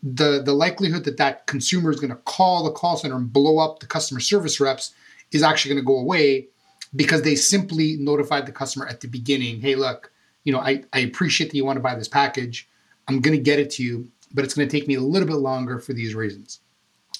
the, 0.02 0.42
the 0.42 0.52
likelihood 0.52 1.04
that 1.04 1.16
that 1.16 1.46
consumer 1.46 1.90
is 1.90 1.98
going 1.98 2.10
to 2.10 2.16
call 2.16 2.64
the 2.64 2.70
call 2.70 2.96
center 2.96 3.16
and 3.16 3.32
blow 3.32 3.58
up 3.58 3.80
the 3.80 3.86
customer 3.86 4.20
service 4.20 4.60
reps 4.60 4.94
is 5.32 5.42
actually 5.42 5.74
going 5.74 5.82
to 5.82 5.86
go 5.86 5.98
away 5.98 6.46
because 6.94 7.22
they 7.22 7.34
simply 7.34 7.96
notified 7.98 8.46
the 8.46 8.52
customer 8.52 8.86
at 8.86 9.00
the 9.00 9.08
beginning 9.08 9.60
hey 9.60 9.74
look 9.74 10.12
you 10.44 10.52
know 10.52 10.60
i, 10.60 10.82
I 10.92 11.00
appreciate 11.00 11.50
that 11.50 11.56
you 11.56 11.64
want 11.64 11.76
to 11.76 11.82
buy 11.82 11.94
this 11.94 12.08
package 12.08 12.68
i'm 13.08 13.20
going 13.20 13.36
to 13.36 13.42
get 13.42 13.58
it 13.58 13.70
to 13.72 13.82
you 13.82 14.08
but 14.32 14.44
it's 14.44 14.54
going 14.54 14.68
to 14.68 14.78
take 14.78 14.88
me 14.88 14.94
a 14.94 15.00
little 15.00 15.28
bit 15.28 15.36
longer 15.36 15.78
for 15.78 15.92
these 15.92 16.14
reasons 16.14 16.60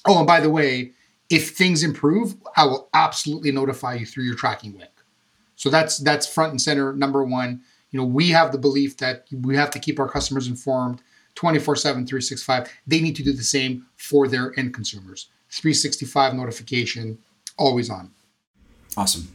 oh 0.05 0.17
and 0.17 0.27
by 0.27 0.39
the 0.39 0.49
way 0.49 0.91
if 1.29 1.51
things 1.51 1.83
improve 1.83 2.35
i 2.55 2.65
will 2.65 2.89
absolutely 2.93 3.51
notify 3.51 3.93
you 3.93 4.05
through 4.05 4.23
your 4.23 4.35
tracking 4.35 4.77
link 4.77 4.91
so 5.57 5.69
that's 5.69 5.97
that's 5.97 6.31
front 6.31 6.51
and 6.51 6.61
center. 6.61 6.93
Number 6.93 7.25
one, 7.25 7.61
you 7.91 7.99
know, 7.99 8.05
we 8.05 8.29
have 8.29 8.51
the 8.53 8.57
belief 8.57 8.95
that 8.97 9.25
we 9.31 9.57
have 9.57 9.71
to 9.71 9.79
keep 9.79 9.99
our 9.99 10.07
customers 10.07 10.47
informed 10.47 11.01
24 11.35 11.75
7, 11.75 12.05
365. 12.05 12.71
They 12.85 13.01
need 13.01 13.15
to 13.17 13.23
do 13.23 13.33
the 13.33 13.43
same 13.43 13.85
for 13.97 14.27
their 14.27 14.57
end 14.57 14.73
consumers. 14.73 15.27
365 15.49 16.35
notification, 16.35 17.17
always 17.57 17.89
on. 17.89 18.11
Awesome. 18.95 19.27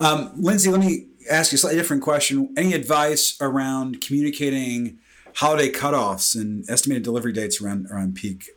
Um, 0.00 0.32
Lindsay, 0.36 0.70
let 0.70 0.80
me 0.80 1.06
ask 1.30 1.52
you 1.52 1.56
a 1.56 1.58
slightly 1.58 1.78
different 1.78 2.02
question. 2.02 2.52
Any 2.56 2.72
advice 2.72 3.36
around 3.40 4.00
communicating 4.00 4.98
holiday 5.34 5.70
cutoffs 5.70 6.34
and 6.34 6.68
estimated 6.68 7.02
delivery 7.02 7.32
dates 7.32 7.60
around, 7.60 7.86
around 7.90 8.14
peak? 8.14 8.50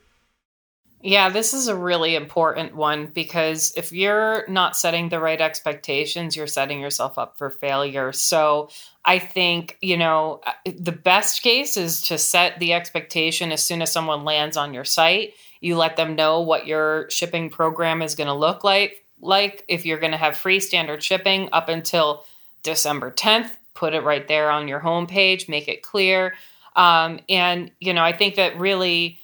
Yeah, 1.04 1.30
this 1.30 1.54
is 1.54 1.68
a 1.68 1.76
really 1.76 2.16
important 2.16 2.76
one 2.76 3.08
because 3.08 3.74
if 3.76 3.92
you're 3.92 4.46
not 4.48 4.78
setting 4.78 5.10
the 5.10 5.20
right 5.20 5.42
expectations, 5.42 6.36
you're 6.36 6.46
setting 6.46 6.80
yourself 6.80 7.18
up 7.18 7.38
for 7.38 7.50
failure. 7.50 8.12
So 8.12 8.70
I 9.04 9.18
think, 9.18 9.78
you 9.82 9.98
know, 9.98 10.42
uh, 10.46 10.52
the 10.66 10.92
best 10.92 11.42
case 11.42 11.76
is 11.76 12.04
to 12.04 12.20
set 12.20 12.60
the 12.60 12.74
expectation 12.74 13.52
as 13.52 13.66
soon 13.66 13.82
as 13.82 13.92
someone 13.92 14.24
lands 14.24 14.58
on 14.58 14.76
your 14.76 14.86
site. 14.86 15.34
You 15.60 15.76
let 15.76 15.98
them 15.98 16.16
know 16.16 16.42
what 16.42 16.68
your 16.68 17.10
shipping 17.10 17.50
program 17.50 18.04
is 18.04 18.14
going 18.14 18.28
to 18.28 18.34
look 18.34 18.64
like. 18.64 19.04
Like 19.22 19.64
if 19.68 19.86
you're 19.86 20.00
going 20.00 20.12
to 20.12 20.18
have 20.18 20.38
free 20.38 20.60
standard 20.60 21.04
shipping 21.04 21.50
up 21.52 21.70
until 21.70 22.26
December 22.64 23.12
10th, 23.12 23.56
put 23.74 23.94
it 23.94 24.04
right 24.04 24.28
there 24.28 24.50
on 24.50 24.68
your 24.68 24.80
homepage, 24.80 25.50
make 25.50 25.68
it 25.68 25.82
clear. 25.82 26.36
Um, 26.76 27.20
and, 27.30 27.72
you 27.80 27.94
know, 27.94 28.04
I 28.04 28.14
think 28.14 28.36
that 28.36 28.58
really 28.60 29.20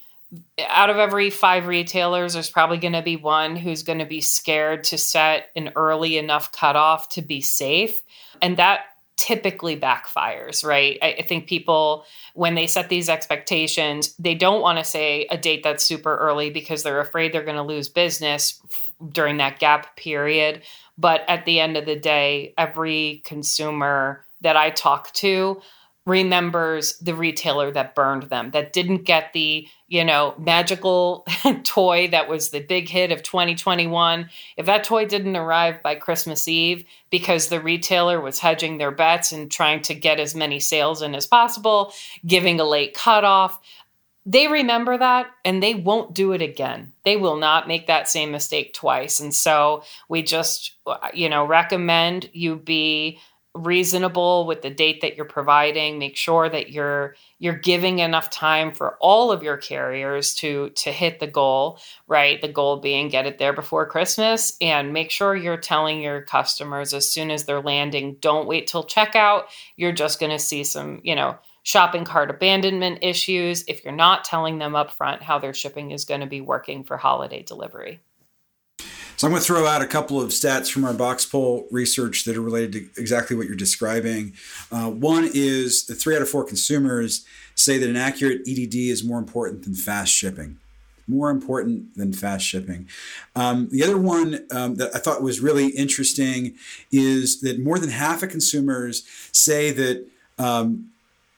out 0.67 0.89
of 0.89 0.97
every 0.97 1.29
five 1.29 1.67
retailers, 1.67 2.33
there's 2.33 2.49
probably 2.49 2.77
going 2.77 2.93
to 2.93 3.01
be 3.01 3.15
one 3.15 3.55
who's 3.55 3.83
going 3.83 3.99
to 3.99 4.05
be 4.05 4.21
scared 4.21 4.83
to 4.85 4.97
set 4.97 5.49
an 5.55 5.71
early 5.75 6.17
enough 6.17 6.51
cutoff 6.51 7.09
to 7.09 7.21
be 7.21 7.41
safe. 7.41 8.01
And 8.41 8.57
that 8.57 8.81
typically 9.15 9.79
backfires, 9.79 10.63
right? 10.63 10.99
I, 11.01 11.15
I 11.19 11.21
think 11.23 11.47
people, 11.47 12.05
when 12.33 12.55
they 12.55 12.67
set 12.67 12.89
these 12.89 13.09
expectations, 13.09 14.13
they 14.19 14.35
don't 14.35 14.61
want 14.61 14.77
to 14.77 14.83
say 14.83 15.25
a 15.31 15.37
date 15.37 15.63
that's 15.63 15.83
super 15.83 16.15
early 16.17 16.49
because 16.49 16.83
they're 16.83 16.99
afraid 16.99 17.33
they're 17.33 17.43
going 17.43 17.57
to 17.57 17.63
lose 17.63 17.89
business 17.89 18.61
during 19.11 19.37
that 19.37 19.59
gap 19.59 19.95
period. 19.95 20.63
But 20.97 21.23
at 21.27 21.45
the 21.45 21.59
end 21.59 21.77
of 21.77 21.85
the 21.85 21.95
day, 21.95 22.53
every 22.57 23.21
consumer 23.25 24.25
that 24.41 24.55
I 24.55 24.69
talk 24.69 25.13
to 25.15 25.61
remembers 26.07 26.97
the 26.99 27.13
retailer 27.13 27.69
that 27.69 27.93
burned 27.93 28.23
them, 28.23 28.51
that 28.51 28.71
didn't 28.71 29.03
get 29.03 29.33
the, 29.33 29.67
you 29.89 30.05
know, 30.05 30.33
magical 30.37 31.27
toy 31.65 32.07
that 32.07 32.29
was 32.29 32.49
the 32.49 32.61
big 32.61 32.87
hit 32.87 33.11
of 33.11 33.21
2021. 33.23 34.29
If 34.55 34.65
that 34.67 34.85
toy 34.85 35.05
didn't 35.05 35.35
arrive 35.35 35.83
by 35.83 35.95
Christmas 35.95 36.47
Eve 36.47 36.85
because 37.09 37.49
the 37.49 37.59
retailer 37.59 38.21
was 38.21 38.39
hedging 38.39 38.77
their 38.77 38.91
bets 38.91 39.33
and 39.33 39.51
trying 39.51 39.81
to 39.81 39.93
get 39.93 40.17
as 40.17 40.33
many 40.33 40.61
sales 40.61 41.01
in 41.01 41.13
as 41.13 41.27
possible, 41.27 41.91
giving 42.25 42.57
a 42.61 42.63
late 42.63 42.93
cutoff, 42.93 43.59
they 44.27 44.49
remember 44.49 44.97
that 44.97 45.31
and 45.45 45.63
they 45.63 45.73
won't 45.73 46.13
do 46.13 46.33
it 46.33 46.41
again. 46.41 46.91
They 47.05 47.15
will 47.15 47.37
not 47.37 47.67
make 47.67 47.87
that 47.87 48.09
same 48.09 48.29
mistake 48.29 48.73
twice. 48.73 49.21
And 49.21 49.33
so 49.33 49.83
we 50.09 50.21
just, 50.21 50.73
you 51.13 51.29
know, 51.29 51.45
recommend 51.45 52.29
you 52.33 52.57
be 52.57 53.19
reasonable 53.55 54.45
with 54.45 54.61
the 54.61 54.69
date 54.69 55.01
that 55.01 55.15
you're 55.15 55.25
providing 55.25 55.97
make 55.97 56.15
sure 56.15 56.47
that 56.47 56.69
you're 56.69 57.15
you're 57.39 57.57
giving 57.57 57.97
enough 57.97 58.29
time 58.29 58.71
for 58.71 58.97
all 58.99 59.31
of 59.31 59.41
your 59.41 59.57
carriers 59.57 60.35
to 60.35 60.69
to 60.71 60.91
hit 60.91 61.19
the 61.19 61.25
goal 61.25 61.79
right 62.05 62.39
the 62.41 62.47
goal 62.47 62.77
being 62.77 63.09
get 63.09 63.25
it 63.25 63.39
there 63.39 63.53
before 63.53 63.87
christmas 63.87 64.55
and 64.61 64.93
make 64.93 65.09
sure 65.09 65.35
you're 65.35 65.57
telling 65.57 66.01
your 66.01 66.21
customers 66.21 66.93
as 66.93 67.09
soon 67.09 67.31
as 67.31 67.45
they're 67.45 67.61
landing 67.61 68.15
don't 68.21 68.47
wait 68.47 68.67
till 68.67 68.83
checkout 68.83 69.45
you're 69.75 69.91
just 69.91 70.19
going 70.19 70.31
to 70.31 70.37
see 70.37 70.63
some 70.63 71.01
you 71.03 71.15
know 71.15 71.35
shopping 71.67 72.05
cart 72.05 72.29
abandonment 72.29 72.97
issues 73.01 73.65
if 73.67 73.83
you're 73.83 73.93
not 73.93 74.23
telling 74.23 74.57
them 74.57 74.73
up 74.73 74.89
front 74.89 75.21
how 75.21 75.37
their 75.37 75.53
shipping 75.53 75.91
is 75.91 76.05
going 76.05 76.21
to 76.21 76.25
be 76.25 76.39
working 76.39 76.81
for 76.81 76.95
holiday 76.95 77.43
delivery 77.43 77.99
so 79.17 79.27
I'm 79.27 79.31
going 79.31 79.41
to 79.41 79.45
throw 79.45 79.67
out 79.67 79.81
a 79.81 79.87
couple 79.87 80.21
of 80.21 80.29
stats 80.29 80.71
from 80.71 80.85
our 80.85 80.93
box 80.93 81.25
poll 81.25 81.67
research 81.69 82.23
that 82.23 82.37
are 82.37 82.41
related 82.41 82.71
to 82.71 83.01
exactly 83.01 83.35
what 83.35 83.47
you're 83.47 83.55
describing. 83.55 84.33
Uh, 84.71 84.91
one 84.91 85.27
is 85.33 85.87
the 85.87 85.95
three 85.95 86.15
out 86.15 86.21
of 86.21 86.29
four 86.29 86.45
consumers 86.45 87.25
say 87.55 87.79
that 87.79 87.89
an 87.89 87.95
accurate 87.95 88.47
EDD 88.47 88.75
is 88.75 89.03
more 89.03 89.17
important 89.17 89.63
than 89.63 89.73
fast 89.73 90.13
shipping. 90.13 90.59
More 91.07 91.31
important 91.31 91.95
than 91.95 92.13
fast 92.13 92.45
shipping. 92.45 92.87
Um, 93.35 93.69
the 93.71 93.83
other 93.83 93.97
one 93.97 94.45
um, 94.51 94.75
that 94.75 94.95
I 94.95 94.99
thought 94.99 95.23
was 95.23 95.39
really 95.39 95.69
interesting 95.69 96.53
is 96.91 97.41
that 97.41 97.59
more 97.59 97.79
than 97.79 97.89
half 97.89 98.21
of 98.21 98.29
consumers 98.29 99.03
say 99.31 99.71
that 99.71 100.05
um, 100.37 100.91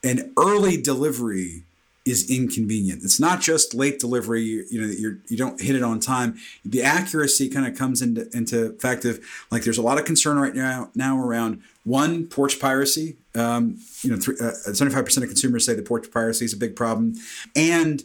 an 0.04 0.34
early 0.38 0.82
delivery 0.82 1.64
is 2.06 2.30
inconvenient. 2.30 3.04
It's 3.04 3.20
not 3.20 3.42
just 3.42 3.74
late 3.74 4.00
delivery. 4.00 4.42
You, 4.42 4.82
know, 4.82 4.88
you're, 4.88 5.18
you 5.28 5.38
don't 5.38 5.62
hit 5.62 5.76
it 5.76 5.84
on 5.84 6.00
time. 6.00 6.38
The 6.66 6.82
accuracy 6.82 7.50
kind 7.50 7.68
of 7.68 7.78
comes 7.78 8.02
into 8.02 8.30
into 8.36 8.74
fact 8.74 9.06
of 9.06 9.24
like 9.52 9.64
there's 9.64 9.78
a 9.78 9.84
lot 9.84 10.00
of 10.00 10.06
concern 10.06 10.40
right 10.40 10.56
now 10.56 10.90
now 10.96 11.20
around 11.20 11.62
one 11.84 12.26
porch 12.26 12.60
piracy. 12.60 13.18
Um, 13.36 13.80
you 14.02 14.10
know, 14.10 14.16
uh, 14.16 14.52
seventy 14.74 14.96
five 14.96 15.06
percent 15.06 15.24
of 15.24 15.30
consumers 15.30 15.66
say 15.66 15.76
the 15.76 15.84
porch 15.84 16.12
piracy 16.12 16.46
is 16.46 16.54
a 16.54 16.58
big 16.58 16.76
problem, 16.76 17.16
and 17.56 18.04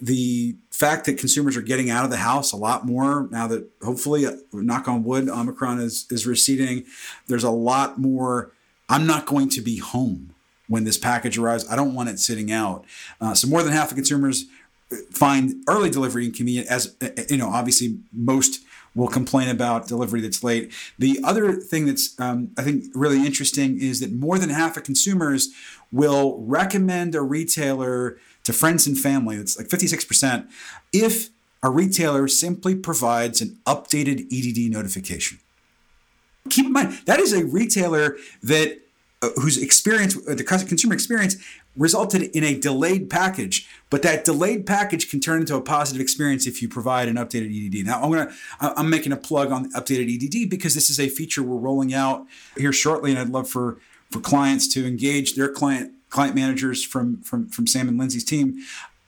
the 0.00 0.56
fact 0.70 1.06
that 1.06 1.18
consumers 1.18 1.56
are 1.56 1.62
getting 1.62 1.88
out 1.88 2.04
of 2.04 2.10
the 2.10 2.18
house 2.18 2.52
a 2.52 2.56
lot 2.56 2.84
more 2.84 3.28
now 3.30 3.46
that 3.46 3.68
hopefully, 3.82 4.26
uh, 4.26 4.32
knock 4.52 4.86
on 4.86 5.02
wood, 5.02 5.28
Omicron 5.28 5.80
is 5.80 6.06
is 6.10 6.26
receding. 6.26 6.84
There's 7.26 7.44
a 7.44 7.50
lot 7.50 7.98
more. 7.98 8.52
I'm 8.88 9.06
not 9.06 9.24
going 9.24 9.48
to 9.50 9.62
be 9.62 9.78
home 9.78 10.33
when 10.68 10.84
this 10.84 10.98
package 10.98 11.38
arrives. 11.38 11.68
I 11.70 11.76
don't 11.76 11.94
want 11.94 12.08
it 12.08 12.18
sitting 12.18 12.50
out. 12.50 12.84
Uh, 13.20 13.34
so 13.34 13.48
more 13.48 13.62
than 13.62 13.72
half 13.72 13.90
of 13.90 13.96
consumers 13.96 14.46
find 15.10 15.62
early 15.68 15.90
delivery 15.90 16.26
inconvenient. 16.26 16.68
As 16.68 16.96
uh, 17.02 17.08
you 17.28 17.36
know, 17.36 17.48
obviously 17.48 17.98
most 18.12 18.64
will 18.94 19.08
complain 19.08 19.48
about 19.48 19.88
delivery 19.88 20.20
that's 20.20 20.44
late. 20.44 20.72
The 20.98 21.18
other 21.24 21.52
thing 21.52 21.86
that's 21.86 22.18
um, 22.20 22.50
I 22.56 22.62
think 22.62 22.84
really 22.94 23.24
interesting 23.24 23.80
is 23.80 24.00
that 24.00 24.12
more 24.12 24.38
than 24.38 24.50
half 24.50 24.76
of 24.76 24.84
consumers 24.84 25.48
will 25.90 26.38
recommend 26.40 27.14
a 27.14 27.22
retailer 27.22 28.18
to 28.44 28.52
friends 28.52 28.86
and 28.86 28.98
family. 28.98 29.36
It's 29.36 29.58
like 29.58 29.68
56% 29.68 30.48
if 30.92 31.30
a 31.62 31.70
retailer 31.70 32.28
simply 32.28 32.74
provides 32.74 33.40
an 33.40 33.58
updated 33.66 34.26
EDD 34.30 34.70
notification. 34.70 35.38
Keep 36.50 36.66
in 36.66 36.72
mind 36.72 37.00
that 37.06 37.20
is 37.20 37.32
a 37.32 37.44
retailer 37.44 38.16
that 38.42 38.72
uh, 38.72 38.83
whose 39.36 39.56
experience, 39.56 40.16
uh, 40.28 40.34
the 40.34 40.44
consumer 40.44 40.94
experience, 40.94 41.36
resulted 41.76 42.22
in 42.22 42.44
a 42.44 42.58
delayed 42.58 43.10
package. 43.10 43.68
But 43.90 44.02
that 44.02 44.24
delayed 44.24 44.66
package 44.66 45.10
can 45.10 45.20
turn 45.20 45.40
into 45.40 45.56
a 45.56 45.60
positive 45.60 46.00
experience 46.00 46.46
if 46.46 46.62
you 46.62 46.68
provide 46.68 47.08
an 47.08 47.16
updated 47.16 47.50
EDD. 47.54 47.86
Now, 47.86 48.02
I'm 48.02 48.10
gonna, 48.10 48.32
I'm 48.60 48.90
making 48.90 49.12
a 49.12 49.16
plug 49.16 49.50
on 49.52 49.70
updated 49.72 50.12
EDD 50.14 50.48
because 50.50 50.74
this 50.74 50.90
is 50.90 51.00
a 51.00 51.08
feature 51.08 51.42
we're 51.42 51.56
rolling 51.56 51.94
out 51.94 52.26
here 52.56 52.72
shortly, 52.72 53.10
and 53.10 53.18
I'd 53.18 53.30
love 53.30 53.48
for 53.48 53.78
for 54.10 54.20
clients 54.20 54.68
to 54.74 54.86
engage 54.86 55.34
their 55.34 55.48
client 55.48 55.92
client 56.10 56.34
managers 56.34 56.84
from 56.84 57.20
from 57.22 57.48
from 57.48 57.66
Sam 57.66 57.88
and 57.88 57.98
Lindsay's 57.98 58.24
team 58.24 58.58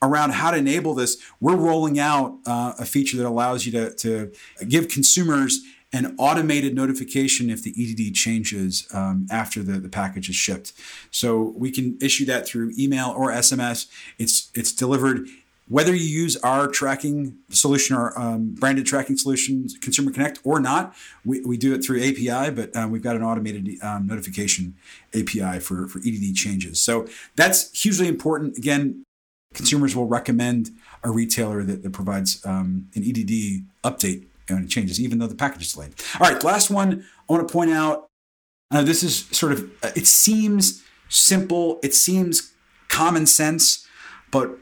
around 0.02 0.32
how 0.32 0.50
to 0.50 0.56
enable 0.56 0.94
this. 0.94 1.16
We're 1.40 1.56
rolling 1.56 1.98
out 1.98 2.38
uh, 2.46 2.74
a 2.78 2.84
feature 2.84 3.16
that 3.16 3.26
allows 3.26 3.66
you 3.66 3.72
to 3.72 3.94
to 3.94 4.32
give 4.68 4.88
consumers 4.88 5.60
an 5.96 6.14
automated 6.18 6.74
notification 6.74 7.50
if 7.50 7.62
the 7.62 7.74
EDD 7.76 8.14
changes 8.14 8.86
um, 8.92 9.26
after 9.30 9.62
the, 9.62 9.78
the 9.78 9.88
package 9.88 10.28
is 10.28 10.36
shipped. 10.36 10.72
So 11.10 11.54
we 11.56 11.70
can 11.70 11.96
issue 12.00 12.26
that 12.26 12.46
through 12.46 12.72
email 12.78 13.14
or 13.16 13.30
SMS. 13.30 13.88
It's 14.18 14.50
it's 14.54 14.72
delivered 14.72 15.28
whether 15.68 15.92
you 15.94 16.04
use 16.04 16.36
our 16.38 16.68
tracking 16.68 17.36
solution 17.50 17.96
or 17.96 18.16
um, 18.18 18.54
branded 18.54 18.86
tracking 18.86 19.16
solution, 19.16 19.66
Consumer 19.80 20.12
Connect, 20.12 20.38
or 20.44 20.60
not. 20.60 20.94
We, 21.24 21.40
we 21.40 21.56
do 21.56 21.74
it 21.74 21.84
through 21.84 22.00
API, 22.02 22.50
but 22.50 22.74
um, 22.76 22.92
we've 22.92 23.02
got 23.02 23.16
an 23.16 23.22
automated 23.22 23.82
um, 23.82 24.06
notification 24.06 24.76
API 25.12 25.58
for, 25.58 25.88
for 25.88 25.98
EDD 25.98 26.36
changes. 26.36 26.80
So 26.80 27.08
that's 27.34 27.76
hugely 27.76 28.06
important. 28.06 28.56
Again, 28.56 29.02
consumers 29.54 29.96
will 29.96 30.06
recommend 30.06 30.70
a 31.02 31.10
retailer 31.10 31.64
that, 31.64 31.82
that 31.82 31.92
provides 31.92 32.44
um, 32.46 32.88
an 32.94 33.02
EDD 33.02 33.64
update 33.82 34.26
and 34.48 34.64
it 34.64 34.68
changes, 34.68 35.00
even 35.00 35.18
though 35.18 35.26
the 35.26 35.34
package 35.34 35.62
is 35.62 35.72
delayed. 35.72 35.94
All 36.20 36.30
right, 36.30 36.42
last 36.42 36.70
one 36.70 37.04
I 37.28 37.32
want 37.32 37.46
to 37.46 37.52
point 37.52 37.70
out. 37.70 38.08
Uh, 38.70 38.82
this 38.82 39.02
is 39.02 39.26
sort 39.30 39.52
of, 39.52 39.70
uh, 39.82 39.90
it 39.94 40.06
seems 40.06 40.82
simple, 41.08 41.78
it 41.82 41.94
seems 41.94 42.52
common 42.88 43.26
sense, 43.26 43.86
but 44.30 44.58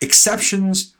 exceptions 0.00 0.94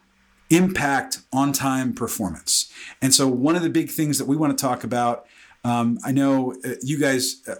impact 0.48 1.18
on 1.32 1.52
time 1.52 1.92
performance. 1.92 2.72
And 3.02 3.12
so, 3.12 3.28
one 3.28 3.56
of 3.56 3.62
the 3.62 3.68
big 3.68 3.90
things 3.90 4.18
that 4.18 4.26
we 4.26 4.36
want 4.36 4.56
to 4.56 4.62
talk 4.62 4.84
about, 4.84 5.26
um, 5.64 5.98
I 6.04 6.12
know 6.12 6.54
uh, 6.64 6.74
you 6.82 6.98
guys 6.98 7.42
uh 7.46 7.56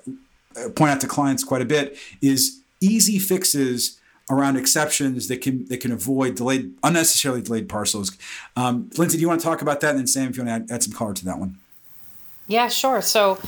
point 0.70 0.90
out 0.90 1.00
to 1.02 1.06
clients 1.06 1.44
quite 1.44 1.60
a 1.60 1.66
bit, 1.66 1.98
is 2.22 2.62
easy 2.80 3.18
fixes 3.18 4.00
around 4.28 4.56
exceptions 4.56 5.28
that 5.28 5.40
can 5.40 5.66
that 5.66 5.80
can 5.80 5.92
avoid 5.92 6.34
delayed 6.34 6.74
unnecessarily 6.82 7.42
delayed 7.42 7.68
parcels. 7.68 8.16
Um, 8.56 8.90
Lindsay, 8.96 9.18
do 9.18 9.22
you 9.22 9.28
want 9.28 9.40
to 9.40 9.46
talk 9.46 9.62
about 9.62 9.80
that? 9.80 9.90
And 9.90 10.00
then 10.00 10.06
Sam, 10.06 10.30
if 10.30 10.36
you 10.36 10.44
want 10.44 10.68
to 10.68 10.74
add, 10.74 10.76
add 10.76 10.82
some 10.82 10.92
color 10.92 11.14
to 11.14 11.24
that 11.24 11.38
one. 11.38 11.58
Yeah, 12.48 12.68
sure. 12.68 13.02
So, 13.02 13.38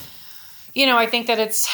you 0.74 0.86
know, 0.86 0.96
I 0.96 1.06
think 1.06 1.26
that 1.28 1.38
it's 1.38 1.68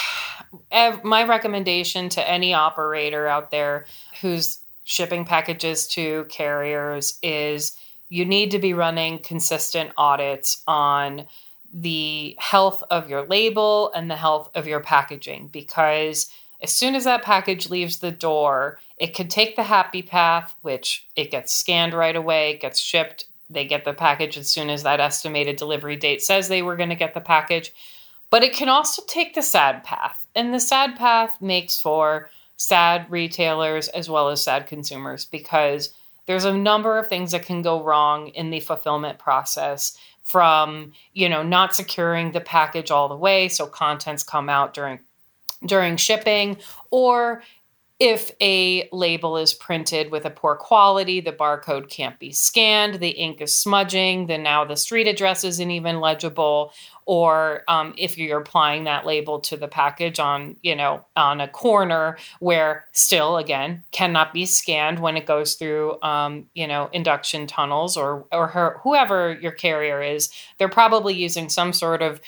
my 1.03 1.25
recommendation 1.25 2.09
to 2.11 2.29
any 2.29 2.55
operator 2.55 3.27
out 3.27 3.51
there 3.51 3.87
who's 4.21 4.59
shipping 4.85 5.25
packages 5.25 5.87
to 5.89 6.25
carriers 6.29 7.19
is 7.23 7.77
you 8.09 8.25
need 8.25 8.51
to 8.51 8.59
be 8.59 8.75
running 8.75 9.19
consistent 9.19 9.91
audits 9.97 10.63
on 10.67 11.27
the 11.73 12.37
health 12.39 12.85
of 12.91 13.11
your 13.11 13.27
label 13.27 13.91
and 13.95 14.11
the 14.11 14.17
health 14.17 14.51
of 14.55 14.69
your 14.69 14.81
packaging 14.81 15.49
because 15.49 16.31
as 16.65 16.73
soon 16.73 16.95
as 16.95 17.05
that 17.05 17.23
package 17.23 17.69
leaves 17.69 17.99
the 17.99 18.11
door, 18.11 18.81
it 18.97 19.15
could 19.15 19.31
take 19.31 19.55
the 19.55 19.63
happy 19.63 20.03
path, 20.03 20.55
which 20.63 21.07
it 21.15 21.31
gets 21.31 21.55
scanned 21.55 21.93
right 21.93 22.17
away, 22.17 22.57
gets 22.57 22.81
shipped. 22.81 23.27
They 23.51 23.67
get 23.67 23.85
the 23.85 23.93
package 23.93 24.39
as 24.39 24.49
soon 24.49 24.71
as 24.71 24.83
that 24.83 24.99
estimated 24.99 25.57
delivery 25.57 25.97
date 25.97 26.23
says 26.23 26.49
they 26.49 26.63
were 26.63 26.77
going 26.77 26.89
to 26.89 26.95
get 26.95 27.13
the 27.13 27.21
package. 27.21 27.73
But 28.31 28.43
it 28.43 28.55
can 28.55 28.71
also 28.71 29.03
take 29.07 29.35
the 29.35 29.43
sad 29.43 29.85
path. 29.85 30.27
And 30.35 30.55
the 30.55 30.59
sad 30.59 30.97
path 30.97 31.41
makes 31.41 31.79
for 31.79 32.31
sad 32.57 33.11
retailers 33.11 33.89
as 33.89 34.09
well 34.09 34.31
as 34.31 34.43
sad 34.43 34.67
consumers 34.67 35.27
because 35.27 35.93
there's 36.25 36.47
a 36.47 36.57
number 36.57 36.97
of 36.97 37.09
things 37.09 37.33
that 37.33 37.45
can 37.45 37.61
go 37.61 37.83
wrong 37.83 38.29
in 38.29 38.49
the 38.49 38.61
fulfillment 38.61 39.19
process 39.19 39.99
from 40.23 40.93
you 41.13 41.29
know 41.29 41.43
not 41.43 41.75
securing 41.75 42.33
the 42.33 42.41
package 42.41 42.91
all 42.91 43.09
the 43.09 43.17
way 43.17 43.49
so 43.49 43.67
contents 43.67 44.23
come 44.23 44.49
out 44.49 44.73
during 44.73 44.99
during 45.67 45.97
shipping 45.97 46.57
or 46.91 47.43
if 48.01 48.33
a 48.43 48.89
label 48.93 49.37
is 49.37 49.55
printed 49.55 50.11
with 50.11 50.25
a 50.25 50.31
poor 50.31 50.57
quality, 50.57 51.21
the 51.21 51.33
barcode 51.33 51.89
can't 51.89 52.19
be 52.19 52.33
scanned, 52.33 52.95
the 52.97 53.11
ink 53.11 53.41
is 53.41 53.55
smudging, 53.55 54.27
then 54.27 54.43
now 54.43 54.65
the 54.65 54.77
street 54.77 55.07
address 55.07 55.45
isn't 55.45 55.71
even 55.71 56.01
legible. 56.01 56.73
Or 57.07 57.63
um, 57.69 57.95
if 57.97 58.19
you're 58.19 58.41
applying 58.41 58.85
that 58.85 59.07
label 59.07 59.39
to 59.41 59.57
the 59.57 59.69
package 59.69 60.19
on, 60.19 60.57
you 60.63 60.75
know, 60.75 61.05
on 61.15 61.41
a 61.41 61.47
corner 61.47 62.17
where 62.41 62.87
still, 62.93 63.37
again, 63.37 63.85
cannot 63.93 64.33
be 64.33 64.45
scanned 64.45 64.99
when 64.99 65.17
it 65.17 65.27
goes 65.27 65.55
through, 65.55 66.01
um, 66.03 66.49
you 66.55 66.67
know, 66.67 66.89
induction 66.93 67.47
tunnels 67.47 67.97
or 67.97 68.27
or 68.33 68.49
her, 68.49 68.81
whoever 68.83 69.39
your 69.41 69.53
carrier 69.53 70.03
is, 70.03 70.31
they're 70.59 70.69
probably 70.69 71.15
using 71.15 71.49
some 71.49 71.73
sort 71.73 72.03
of 72.03 72.21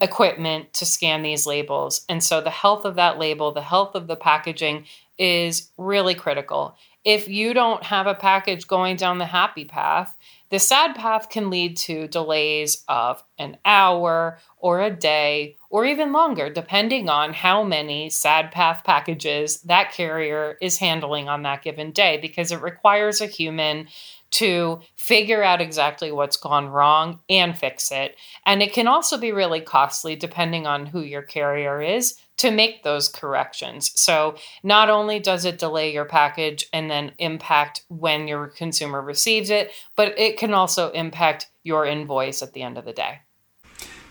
equipment 0.00 0.72
to 0.74 0.84
scan 0.84 1.22
these 1.22 1.46
labels. 1.46 2.04
And 2.08 2.22
so 2.22 2.40
the 2.40 2.50
health 2.50 2.84
of 2.84 2.96
that 2.96 3.18
label, 3.18 3.52
the 3.52 3.62
health 3.62 3.94
of 3.94 4.06
the 4.06 4.16
packaging 4.16 4.86
is 5.18 5.70
really 5.76 6.14
critical. 6.14 6.76
If 7.04 7.28
you 7.28 7.54
don't 7.54 7.82
have 7.84 8.06
a 8.06 8.14
package 8.14 8.66
going 8.66 8.96
down 8.96 9.18
the 9.18 9.26
happy 9.26 9.64
path, 9.64 10.16
the 10.50 10.58
sad 10.58 10.96
path 10.96 11.30
can 11.30 11.48
lead 11.48 11.76
to 11.78 12.08
delays 12.08 12.84
of 12.88 13.22
an 13.38 13.56
hour 13.64 14.38
or 14.58 14.80
a 14.80 14.90
day 14.90 15.56
or 15.70 15.84
even 15.84 16.12
longer, 16.12 16.50
depending 16.50 17.08
on 17.08 17.32
how 17.32 17.62
many 17.62 18.10
sad 18.10 18.50
path 18.50 18.82
packages 18.84 19.60
that 19.62 19.92
carrier 19.92 20.58
is 20.60 20.78
handling 20.78 21.28
on 21.28 21.42
that 21.44 21.62
given 21.62 21.92
day, 21.92 22.18
because 22.20 22.50
it 22.50 22.60
requires 22.60 23.20
a 23.20 23.26
human 23.26 23.86
to 24.30 24.80
figure 24.96 25.42
out 25.42 25.60
exactly 25.60 26.12
what's 26.12 26.36
gone 26.36 26.68
wrong 26.68 27.20
and 27.28 27.58
fix 27.58 27.90
it. 27.90 28.16
And 28.46 28.62
it 28.62 28.72
can 28.72 28.86
also 28.86 29.18
be 29.18 29.32
really 29.32 29.60
costly 29.60 30.16
depending 30.16 30.66
on 30.66 30.86
who 30.86 31.00
your 31.00 31.22
carrier 31.22 31.82
is 31.82 32.16
to 32.38 32.50
make 32.50 32.82
those 32.82 33.08
corrections. 33.08 33.92
So 34.00 34.36
not 34.62 34.88
only 34.88 35.18
does 35.18 35.44
it 35.44 35.58
delay 35.58 35.92
your 35.92 36.06
package 36.06 36.66
and 36.72 36.90
then 36.90 37.12
impact 37.18 37.84
when 37.88 38.28
your 38.28 38.46
consumer 38.46 39.02
receives 39.02 39.50
it, 39.50 39.72
but 39.94 40.18
it 40.18 40.38
can 40.38 40.54
also 40.54 40.90
impact 40.92 41.48
your 41.64 41.84
invoice 41.84 42.40
at 42.40 42.54
the 42.54 42.62
end 42.62 42.78
of 42.78 42.86
the 42.86 42.94
day. 42.94 43.18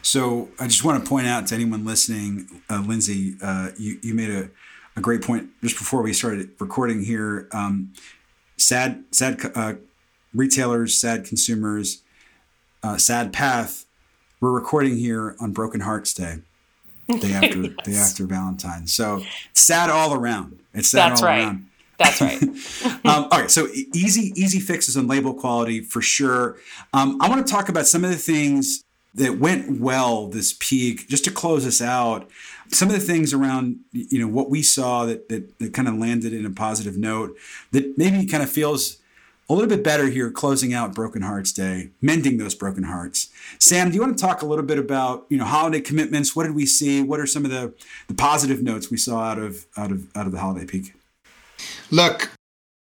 So 0.02 0.50
I 0.60 0.68
just 0.68 0.84
want 0.84 1.04
to 1.04 1.10
point 1.10 1.28
out 1.28 1.48
to 1.48 1.56
anyone 1.56 1.86
listening, 1.86 2.62
uh, 2.70 2.84
Lindsay, 2.86 3.36
uh, 3.42 3.72
you, 3.78 4.00
you 4.02 4.14
made 4.14 4.30
a, 4.30 4.50
a 4.96 5.02
great 5.02 5.22
point 5.22 5.50
just 5.62 5.78
before 5.78 6.02
we 6.02 6.14
started 6.14 6.52
recording 6.60 7.04
here. 7.04 7.48
Um, 7.52 7.94
sad, 8.58 9.04
sad 9.12 9.40
uh, 9.56 9.74
retailers, 10.34 11.00
sad 11.00 11.26
consumers, 11.26 12.02
uh, 12.84 12.98
sad 12.98 13.34
path. 13.34 13.86
We're 14.40 14.52
recording 14.52 14.98
here 14.98 15.36
on 15.40 15.52
Broken 15.52 15.82
Hearts 15.82 16.14
Day, 16.14 16.40
day 17.08 17.34
after 17.34 17.62
yes. 17.64 17.74
day 17.84 17.96
after 17.96 18.26
Valentine's. 18.26 18.94
So 18.94 19.24
sad 19.54 19.90
all 19.90 20.14
around. 20.14 20.60
It's 20.74 20.90
sad 20.90 21.12
That's 21.12 21.22
all 21.22 21.28
right. 21.28 21.44
around. 21.44 21.66
That's 21.98 22.22
right. 22.22 22.42
um, 23.06 23.28
all 23.30 23.40
right, 23.42 23.52
so 23.52 23.68
easy 23.94 24.32
easy 24.36 24.60
fixes 24.60 24.96
on 24.96 25.08
label 25.08 25.34
quality 25.34 25.82
for 25.82 26.02
sure. 26.02 26.58
Um, 26.94 27.22
I 27.22 27.28
want 27.28 27.46
to 27.46 27.52
talk 27.52 27.68
about 27.68 27.88
some 27.88 28.06
of 28.06 28.10
the 28.10 28.16
things 28.16 28.86
that 29.16 29.38
went 29.38 29.82
well 29.82 30.28
this 30.28 30.56
peak. 30.60 31.10
Just 31.10 31.26
to 31.26 31.32
close 31.32 31.68
us 31.68 31.82
out, 31.82 32.30
some 32.70 32.88
of 32.88 32.94
the 32.94 33.02
things 33.02 33.34
around 33.34 33.80
you 33.92 34.20
know 34.20 34.28
what 34.28 34.50
we 34.50 34.62
saw 34.62 35.06
that 35.06 35.28
that, 35.28 35.60
that 35.60 35.74
kind 35.74 35.90
of 35.90 35.96
landed 35.96 36.32
in 36.32 36.46
a 36.46 36.50
positive 36.50 36.98
note 36.98 37.36
that 37.72 37.98
maybe 37.98 38.26
kind 38.26 38.44
of 38.44 38.50
feels 38.50 38.99
a 39.50 39.54
little 39.54 39.70
bit 39.70 39.84
better 39.84 40.08
here 40.08 40.30
closing 40.30 40.74
out 40.74 40.94
broken 40.94 41.24
hearts 41.24 41.52
day 41.52 41.90
mending 42.02 42.38
those 42.38 42.54
broken 42.54 42.84
hearts. 42.84 43.30
Sam 43.58 43.90
do 43.90 43.96
you 43.96 44.02
want 44.02 44.18
to 44.18 44.22
talk 44.22 44.42
a 44.42 44.46
little 44.46 44.66
bit 44.66 44.78
about 44.78 45.26
you 45.30 45.38
know 45.38 45.46
holiday 45.46 45.82
commitments? 45.82 46.36
What 46.36 46.44
did 46.44 46.56
we 46.56 46.66
see? 46.66 47.02
What 47.02 47.20
are 47.20 47.26
some 47.26 47.46
of 47.46 47.52
the 47.52 47.74
the 48.08 48.14
positive 48.14 48.62
notes 48.62 48.92
we 48.92 48.98
saw 48.98 49.22
out 49.22 49.40
of 49.40 49.66
out 49.76 49.92
of 49.92 50.08
out 50.16 50.26
of 50.26 50.32
the 50.32 50.40
holiday 50.40 50.66
peak? 50.66 50.94
Look 51.92 52.32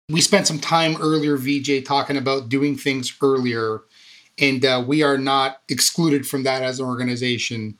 we 0.09 0.21
spent 0.21 0.47
some 0.47 0.59
time 0.59 0.97
earlier 0.99 1.37
vj 1.37 1.85
talking 1.85 2.17
about 2.17 2.49
doing 2.49 2.75
things 2.75 3.15
earlier 3.21 3.81
and 4.39 4.63
uh, 4.65 4.83
we 4.85 5.03
are 5.03 5.17
not 5.17 5.61
excluded 5.69 6.25
from 6.25 6.43
that 6.43 6.63
as 6.63 6.79
an 6.79 6.85
organization. 6.85 7.77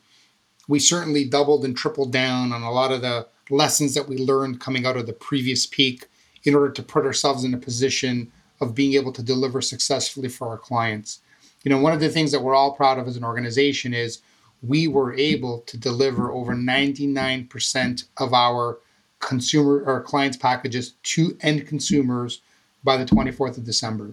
We 0.67 0.79
certainly 0.79 1.23
doubled 1.23 1.63
and 1.63 1.75
tripled 1.75 2.11
down 2.11 2.51
on 2.51 2.63
a 2.63 2.71
lot 2.71 2.91
of 2.91 3.01
the 3.01 3.27
lessons 3.49 3.93
that 3.93 4.09
we 4.09 4.17
learned 4.17 4.59
coming 4.59 4.85
out 4.85 4.97
of 4.97 5.07
the 5.07 5.13
previous 5.13 5.65
peak 5.65 6.07
in 6.43 6.53
order 6.53 6.69
to 6.71 6.83
put 6.83 7.05
ourselves 7.05 7.43
in 7.43 7.53
a 7.53 7.57
position 7.57 8.31
of 8.61 8.75
being 8.75 8.93
able 8.93 9.11
to 9.13 9.23
deliver 9.23 9.61
successfully 9.61 10.29
for 10.29 10.47
our 10.47 10.57
clients. 10.57 11.19
You 11.63 11.69
know, 11.69 11.79
one 11.79 11.93
of 11.93 11.99
the 11.99 12.09
things 12.09 12.31
that 12.31 12.41
we're 12.41 12.55
all 12.55 12.73
proud 12.73 12.97
of 12.97 13.07
as 13.07 13.17
an 13.17 13.23
organization 13.23 13.93
is 13.93 14.21
we 14.61 14.87
were 14.87 15.13
able 15.13 15.59
to 15.61 15.77
deliver 15.77 16.31
over 16.31 16.53
99% 16.53 18.03
of 18.17 18.33
our 18.33 18.79
consumer 19.19 19.83
or 19.85 20.01
clients 20.01 20.37
packages 20.37 20.93
to 21.03 21.37
end 21.41 21.67
consumers 21.67 22.41
by 22.83 22.97
the 22.97 23.05
24th 23.05 23.57
of 23.57 23.65
December. 23.65 24.11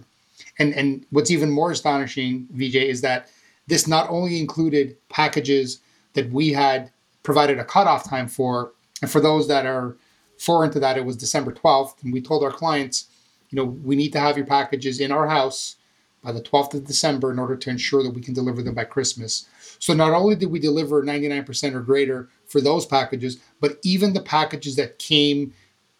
And 0.59 0.73
and 0.73 1.05
what's 1.11 1.31
even 1.31 1.49
more 1.49 1.71
astonishing, 1.71 2.47
VJ, 2.51 2.75
is 2.75 3.01
that 3.01 3.29
this 3.67 3.87
not 3.87 4.09
only 4.09 4.39
included 4.39 4.97
packages 5.09 5.79
that 6.13 6.31
we 6.31 6.51
had 6.51 6.91
provided 7.23 7.59
a 7.59 7.65
cutoff 7.65 8.09
time 8.09 8.27
for, 8.27 8.71
and 9.01 9.11
for 9.11 9.21
those 9.21 9.47
that 9.47 9.65
are 9.65 9.97
foreign 10.37 10.71
to 10.71 10.79
that, 10.79 10.97
it 10.97 11.05
was 11.05 11.17
December 11.17 11.51
12th, 11.51 12.03
and 12.03 12.13
we 12.13 12.21
told 12.21 12.43
our 12.43 12.51
clients 12.51 13.07
you 13.49 13.55
know, 13.55 13.65
we 13.65 13.95
need 13.95 14.13
to 14.13 14.19
have 14.19 14.37
your 14.37 14.45
packages 14.45 14.99
in 14.99 15.11
our 15.11 15.27
house 15.27 15.77
by 16.23 16.31
the 16.31 16.41
12th 16.41 16.73
of 16.73 16.85
December 16.85 17.31
in 17.31 17.39
order 17.39 17.55
to 17.55 17.69
ensure 17.69 18.03
that 18.03 18.13
we 18.13 18.21
can 18.21 18.33
deliver 18.33 18.61
them 18.61 18.73
by 18.73 18.83
Christmas. 18.83 19.47
So 19.79 19.93
not 19.93 20.13
only 20.13 20.35
did 20.35 20.51
we 20.51 20.59
deliver 20.59 21.03
99% 21.03 21.73
or 21.73 21.81
greater 21.81 22.29
for 22.47 22.59
those 22.61 22.85
packages, 22.85 23.37
but 23.61 23.77
even 23.83 24.13
the 24.13 24.21
packages 24.21 24.75
that 24.75 24.99
came 24.99 25.53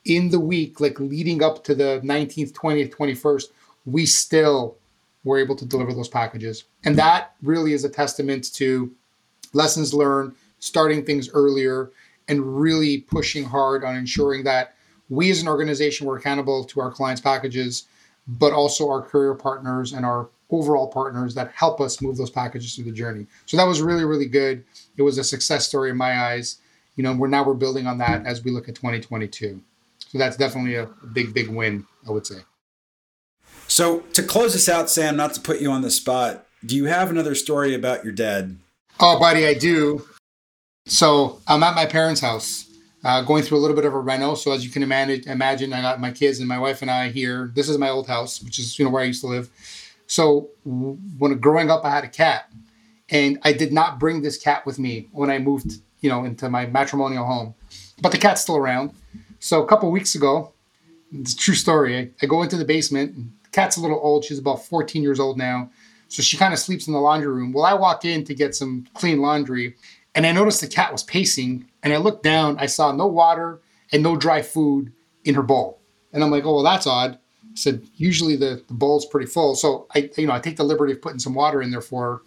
in 0.05 0.29
the 0.29 0.39
week, 0.39 0.79
like 0.79 0.99
leading 0.99 1.43
up 1.43 1.63
to 1.65 1.75
the 1.75 2.01
19th, 2.03 2.53
20th, 2.53 2.95
21st, 2.95 3.45
we 3.85 4.05
still 4.05 4.77
were 5.23 5.37
able 5.37 5.55
to 5.55 5.65
deliver 5.65 5.93
those 5.93 6.07
packages. 6.07 6.63
And 6.83 6.97
that 6.97 7.35
really 7.41 7.73
is 7.73 7.83
a 7.83 7.89
testament 7.89 8.53
to 8.55 8.91
lessons 9.53 9.93
learned, 9.93 10.35
starting 10.59 11.05
things 11.05 11.29
earlier, 11.29 11.91
and 12.27 12.59
really 12.59 12.99
pushing 12.99 13.43
hard 13.43 13.83
on 13.83 13.95
ensuring 13.95 14.43
that 14.45 14.75
we 15.09 15.31
as 15.31 15.41
an 15.41 15.47
organization 15.47 16.07
were 16.07 16.17
accountable 16.17 16.63
to 16.65 16.81
our 16.81 16.91
clients' 16.91 17.21
packages, 17.21 17.87
but 18.27 18.53
also 18.53 18.89
our 18.89 19.01
courier 19.01 19.35
partners 19.35 19.93
and 19.93 20.05
our 20.05 20.29
overall 20.49 20.87
partners 20.87 21.35
that 21.35 21.51
help 21.51 21.81
us 21.81 22.01
move 22.01 22.17
those 22.17 22.29
packages 22.29 22.75
through 22.75 22.85
the 22.85 22.91
journey. 22.91 23.25
So 23.45 23.57
that 23.57 23.67
was 23.67 23.81
really, 23.81 24.05
really 24.05 24.27
good. 24.27 24.63
It 24.95 25.01
was 25.01 25.17
a 25.17 25.23
success 25.23 25.67
story 25.67 25.89
in 25.89 25.97
my 25.97 26.19
eyes. 26.19 26.57
You 26.95 27.03
know, 27.03 27.13
we're 27.13 27.27
now 27.27 27.43
we're 27.43 27.53
building 27.53 27.85
on 27.85 27.97
that 27.99 28.25
as 28.25 28.43
we 28.43 28.51
look 28.51 28.69
at 28.69 28.75
2022. 28.75 29.61
So 29.99 30.17
that's 30.17 30.37
definitely 30.37 30.75
a 30.75 30.89
big, 31.13 31.33
big 31.33 31.49
win, 31.49 31.85
I 32.07 32.11
would 32.11 32.25
say. 32.25 32.39
So 33.67 33.99
to 34.13 34.23
close 34.23 34.53
this 34.53 34.69
out, 34.69 34.89
Sam, 34.89 35.17
not 35.17 35.33
to 35.33 35.41
put 35.41 35.59
you 35.59 35.71
on 35.71 35.81
the 35.81 35.91
spot, 35.91 36.45
do 36.65 36.75
you 36.75 36.85
have 36.85 37.09
another 37.09 37.35
story 37.35 37.75
about 37.75 38.03
your 38.03 38.13
dad? 38.13 38.57
Oh, 38.99 39.19
buddy, 39.19 39.45
I 39.45 39.53
do. 39.53 40.07
So 40.85 41.41
I'm 41.47 41.61
at 41.63 41.75
my 41.75 41.85
parents' 41.85 42.21
house 42.21 42.66
uh, 43.03 43.21
going 43.21 43.43
through 43.43 43.57
a 43.57 43.61
little 43.61 43.75
bit 43.75 43.85
of 43.85 43.93
a 43.93 43.99
reno. 43.99 44.35
So 44.35 44.51
as 44.51 44.65
you 44.65 44.71
can 44.71 44.83
imagine, 44.83 45.29
imagine 45.29 45.73
I 45.73 45.81
got 45.81 45.99
my 45.99 46.11
kids 46.11 46.39
and 46.39 46.47
my 46.47 46.59
wife 46.59 46.81
and 46.81 46.91
I 46.91 47.09
here. 47.09 47.51
This 47.53 47.69
is 47.69 47.77
my 47.77 47.89
old 47.89 48.07
house, 48.07 48.41
which 48.41 48.59
is 48.59 48.77
you 48.77 48.85
know 48.85 48.91
where 48.91 49.03
I 49.03 49.05
used 49.05 49.21
to 49.21 49.27
live. 49.27 49.49
So 50.07 50.49
when 50.63 51.37
growing 51.39 51.69
up, 51.69 51.83
I 51.83 51.89
had 51.89 52.03
a 52.03 52.09
cat, 52.09 52.51
and 53.09 53.39
I 53.43 53.53
did 53.53 53.73
not 53.73 53.99
bring 53.99 54.21
this 54.21 54.37
cat 54.37 54.65
with 54.65 54.79
me 54.79 55.09
when 55.11 55.29
I 55.29 55.37
moved, 55.37 55.81
you 55.99 56.09
know, 56.09 56.23
into 56.23 56.49
my 56.49 56.65
matrimonial 56.65 57.25
home. 57.25 57.55
But 58.01 58.11
the 58.11 58.17
cat's 58.17 58.41
still 58.41 58.57
around. 58.57 58.91
So 59.39 59.63
a 59.63 59.67
couple 59.67 59.91
weeks 59.91 60.15
ago, 60.15 60.53
it's 61.11 61.33
a 61.33 61.37
true 61.37 61.55
story. 61.55 61.97
I, 61.97 62.09
I 62.21 62.25
go 62.25 62.41
into 62.41 62.57
the 62.57 62.65
basement. 62.65 63.15
The 63.43 63.49
cat's 63.51 63.77
a 63.77 63.81
little 63.81 63.99
old. 64.01 64.23
She's 64.23 64.39
about 64.39 64.65
14 64.65 65.03
years 65.03 65.19
old 65.19 65.37
now. 65.37 65.69
So 66.09 66.23
she 66.23 66.37
kind 66.37 66.53
of 66.53 66.59
sleeps 66.59 66.87
in 66.87 66.93
the 66.93 66.99
laundry 66.99 67.31
room. 67.31 67.51
Well, 67.51 67.65
I 67.65 67.73
walk 67.73 68.05
in 68.05 68.23
to 68.25 68.33
get 68.33 68.55
some 68.55 68.87
clean 68.93 69.21
laundry, 69.21 69.75
and 70.17 70.25
I 70.25 70.31
noticed 70.31 70.61
the 70.61 70.67
cat 70.67 70.91
was 70.91 71.03
pacing. 71.03 71.69
And 71.83 71.93
I 71.93 71.97
looked 71.97 72.23
down, 72.23 72.57
I 72.57 72.65
saw 72.65 72.91
no 72.91 73.05
water 73.05 73.61
and 73.91 74.01
no 74.01 74.17
dry 74.17 74.41
food 74.41 74.91
in 75.23 75.35
her 75.35 75.43
bowl. 75.43 75.79
And 76.11 76.23
I'm 76.23 76.31
like, 76.31 76.43
oh, 76.43 76.55
well, 76.55 76.63
that's 76.63 76.87
odd. 76.87 77.19
I 77.43 77.53
said, 77.53 77.83
usually 77.95 78.35
the, 78.35 78.63
the 78.67 78.73
bowl's 78.73 79.05
pretty 79.05 79.27
full. 79.27 79.53
So 79.53 79.85
I, 79.93 80.09
you 80.17 80.25
know, 80.25 80.33
I 80.33 80.39
take 80.39 80.57
the 80.57 80.63
liberty 80.63 80.91
of 80.91 81.03
putting 81.03 81.19
some 81.19 81.35
water 81.35 81.61
in 81.61 81.69
there 81.69 81.81
for 81.81 82.03
her. 82.03 82.21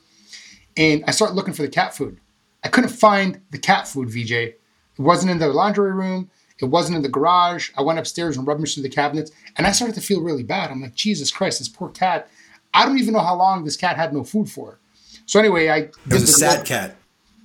And 0.77 1.03
I 1.09 1.11
start 1.11 1.35
looking 1.35 1.53
for 1.53 1.63
the 1.63 1.69
cat 1.69 1.93
food. 1.93 2.21
I 2.63 2.69
couldn't 2.69 2.91
find 2.91 3.41
the 3.51 3.59
cat 3.59 3.89
food, 3.89 4.09
VJ. 4.09 4.31
It 4.31 4.61
wasn't 4.97 5.33
in 5.33 5.39
the 5.39 5.49
laundry 5.49 5.93
room. 5.93 6.31
It 6.61 6.67
wasn't 6.67 6.95
in 6.95 7.03
the 7.03 7.09
garage. 7.09 7.71
I 7.77 7.83
went 7.83 7.99
upstairs 7.99 8.37
and 8.37 8.47
rummaged 8.47 8.75
through 8.75 8.85
the 8.85 8.89
cabinets, 8.89 9.33
and 9.57 9.67
I 9.67 9.73
started 9.73 9.95
to 9.95 10.03
feel 10.03 10.21
really 10.21 10.43
bad. 10.43 10.71
I'm 10.71 10.83
like, 10.83 10.95
Jesus 10.95 11.33
Christ, 11.33 11.59
this 11.59 11.69
poor 11.69 11.89
cat. 11.89 12.29
I 12.73 12.85
don't 12.87 12.99
even 12.99 13.15
know 13.15 13.21
how 13.21 13.35
long 13.35 13.65
this 13.65 13.79
cat 13.79 13.97
had 13.97 14.13
no 14.13 14.23
food 14.23 14.49
for. 14.49 14.79
So 15.25 15.41
anyway, 15.41 15.71
I 15.71 15.77
it 15.79 15.95
was 16.07 16.23
a 16.23 16.27
sad 16.27 16.67
cat 16.67 16.97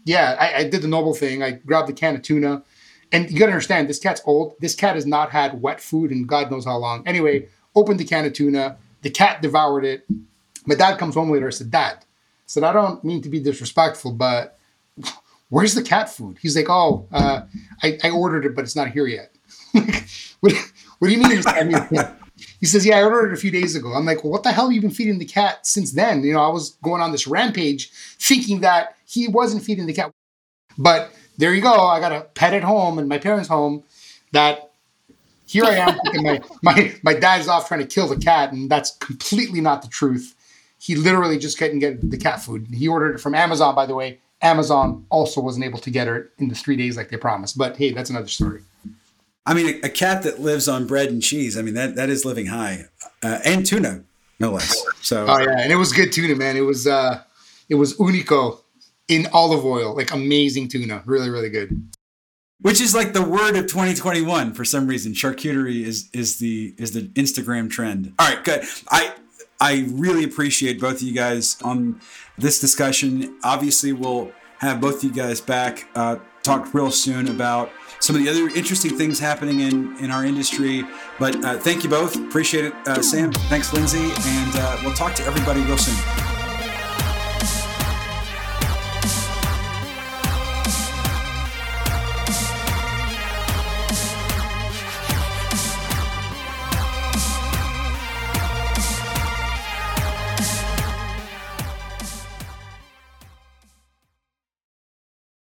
yeah, 0.06 0.38
I, 0.40 0.60
I, 0.60 0.70
did 0.70 0.82
the 0.84 0.88
noble 0.88 1.14
thing. 1.14 1.44
I 1.44 1.52
grabbed 1.52 1.90
a 1.90 1.94
can 1.94 2.16
of 2.16 2.22
tuna. 2.22 2.64
And 3.12 3.30
you 3.30 3.40
gotta 3.40 3.52
understand, 3.52 3.90
this 3.90 4.00
cat's 4.00 4.22
old. 4.26 4.56
This 4.60 4.76
cat 4.76 4.96
has 4.96 5.06
not 5.06 5.32
had 5.32 5.62
wet 5.62 5.82
food 5.82 6.12
in 6.12 6.26
God 6.26 6.50
knows 6.50 6.66
how 6.66 6.78
long. 6.78 7.06
Anyway, 7.08 7.50
opened 7.76 8.00
the 8.00 8.06
can 8.06 8.26
of 8.26 8.34
tuna. 8.34 8.78
The 9.02 9.10
cat 9.10 9.42
devoured 9.42 9.84
it. 9.84 10.08
My 10.66 10.76
dad 10.76 10.98
comes 10.98 11.16
home 11.16 11.32
later. 11.32 11.48
I 11.48 11.52
said, 11.52 11.72
Dad, 11.72 11.98
I 12.00 12.06
said, 12.46 12.64
I 12.64 12.74
don't 12.74 13.04
mean 13.04 13.22
to 13.22 13.30
be 13.30 13.40
disrespectful, 13.40 14.14
but 14.14 14.58
where's 15.50 15.76
the 15.76 15.84
cat 15.84 16.10
food? 16.10 16.38
He's 16.42 16.56
like, 16.56 16.70
Oh, 16.70 17.08
uh, 17.12 17.42
I, 17.84 17.98
I, 18.04 18.10
ordered 18.12 18.46
it, 18.46 18.56
but 18.56 18.64
it's 18.64 18.76
not 18.76 18.90
here 18.90 19.08
yet. 19.08 19.36
what, 20.40 20.54
what, 21.00 21.08
do 21.08 21.14
you 21.14 21.20
mean? 21.20 21.30
Mean 21.30 22.08
he 22.60 22.66
says, 22.66 22.86
Yeah, 22.86 22.98
I 22.98 23.04
ordered 23.04 23.32
it 23.32 23.34
a 23.34 23.42
few 23.42 23.52
days 23.52 23.76
ago. 23.76 23.94
I'm 23.94 24.06
like, 24.06 24.24
Well, 24.24 24.32
what 24.32 24.44
the 24.44 24.52
hell 24.52 24.66
have 24.66 24.74
you 24.74 24.82
been 24.82 24.92
feeding 24.92 25.20
the 25.20 25.26
cat 25.26 25.66
since 25.66 25.92
then? 25.92 26.24
You 26.24 26.34
know, 26.34 26.42
I 26.42 26.50
was 26.50 26.72
going 26.84 27.02
on 27.02 27.12
this 27.12 27.28
rampage 27.28 27.92
thinking 28.20 28.62
that 28.62 28.96
he 29.06 29.28
wasn't 29.28 29.64
feeding 29.64 29.86
the 29.86 29.94
cat. 29.94 30.12
But 30.78 31.12
there 31.38 31.54
you 31.54 31.62
go. 31.62 31.74
I 31.74 32.00
got 32.00 32.12
a 32.12 32.22
pet 32.22 32.54
at 32.54 32.64
home 32.64 33.00
in 33.00 33.08
my 33.08 33.18
parents' 33.18 33.48
home 33.48 33.84
that 34.32 34.72
here 35.46 35.66
I 35.66 35.76
am 35.76 36.00
thinking 36.04 36.24
my, 36.24 36.42
my, 36.62 36.96
my 37.04 37.14
dad's 37.14 37.48
off 37.48 37.68
trying 37.68 37.82
to 37.82 37.88
kill 37.88 38.08
the 38.08 38.18
cat, 38.18 38.52
and 38.52 38.70
that's 38.70 38.92
completely 38.98 39.62
not 39.62 39.82
the 39.82 39.88
truth. 39.88 40.36
He 40.80 40.96
literally 40.96 41.38
just 41.38 41.58
couldn't 41.58 41.80
get 41.80 42.10
the 42.10 42.18
cat 42.18 42.42
food. 42.42 42.68
He 42.74 42.88
ordered 42.88 43.16
it 43.16 43.20
from 43.20 43.36
Amazon, 43.36 43.76
by 43.76 43.86
the 43.86 43.96
way. 43.96 44.20
Amazon 44.42 45.06
also 45.10 45.42
wasn't 45.42 45.66
able 45.66 45.80
to 45.80 45.90
get 45.90 46.08
it 46.08 46.30
in 46.38 46.50
the 46.50 46.56
three 46.56 46.76
days 46.76 46.98
like 46.98 47.10
they 47.10 47.18
promised. 47.18 47.58
But 47.58 47.78
hey, 47.78 47.92
that's 47.92 48.10
another 48.10 48.28
story. 48.28 48.62
I 49.46 49.54
mean, 49.54 49.68
a, 49.68 49.88
a, 49.88 49.90
cat 49.90 50.24
that 50.24 50.40
lives 50.40 50.68
on 50.68 50.88
bread 50.88 51.10
and 51.10 51.22
cheese. 51.22 51.58
I 51.58 51.62
mean, 51.62 51.76
that 51.76 51.96
that 51.96 52.10
is 52.10 52.26
living 52.26 52.48
high, 52.48 52.86
uh, 53.24 53.40
and 53.46 53.66
tuna, 53.66 54.04
no 54.40 54.52
less. 54.52 54.84
So, 55.02 55.26
oh 55.28 55.40
yeah, 55.40 55.60
and 55.60 55.72
it 55.72 55.76
was 55.76 55.94
good 55.94 56.12
tuna, 56.12 56.36
man. 56.36 56.58
It 56.58 56.62
was 56.62 56.88
uh, 56.88 57.22
it 57.70 57.76
was 57.76 57.96
unico 57.98 58.60
in 59.08 59.28
olive 59.34 59.64
oil, 59.64 59.96
like 59.96 60.12
amazing 60.12 60.68
tuna, 60.70 61.04
really 61.06 61.30
really 61.30 61.50
good. 61.50 61.92
Which 62.62 62.82
is 62.82 62.96
like 62.96 63.14
the 63.14 63.22
word 63.22 63.56
of 63.58 63.68
2021 63.68 64.54
for 64.54 64.66
some 64.66 64.88
reason. 64.88 65.14
Charcuterie 65.14 65.84
is 65.84 66.10
is 66.14 66.40
the 66.40 66.74
is 66.78 66.94
the 66.94 67.02
Instagram 67.10 67.70
trend. 67.70 68.14
All 68.18 68.28
right, 68.28 68.44
good. 68.44 68.64
I 68.90 69.14
I 69.60 69.88
really 69.92 70.24
appreciate 70.24 70.80
both 70.80 70.96
of 70.96 71.02
you 71.04 71.14
guys 71.14 71.58
on 71.64 72.02
this 72.38 72.60
discussion. 72.60 73.38
Obviously, 73.44 73.94
we'll 73.94 74.32
have 74.60 74.82
both 74.82 74.98
of 74.98 75.04
you 75.04 75.12
guys 75.12 75.42
back, 75.42 75.88
uh, 75.96 76.18
talk 76.46 76.74
real 76.74 76.92
soon 76.92 77.28
about 77.28 77.72
some 78.00 78.16
of 78.16 78.22
the 78.22 78.30
other 78.30 78.48
interesting 78.56 78.98
things 78.98 79.20
happening 79.20 79.62
in, 79.62 79.98
in 79.98 80.12
our 80.12 80.24
industry. 80.24 80.84
But 81.20 81.44
uh, 81.44 81.58
thank 81.58 81.84
you 81.84 81.90
both. 81.90 82.16
Appreciate 82.16 82.66
it, 82.66 82.74
uh, 82.88 83.02
Sam. 83.02 83.32
Thanks, 83.50 83.74
Lindsay. 83.74 84.12
And 84.14 84.56
uh, 84.56 84.80
we'll 84.84 84.94
talk 84.94 85.16
to 85.16 85.24
everybody 85.24 85.62
real 85.62 85.78
soon. 85.78 86.35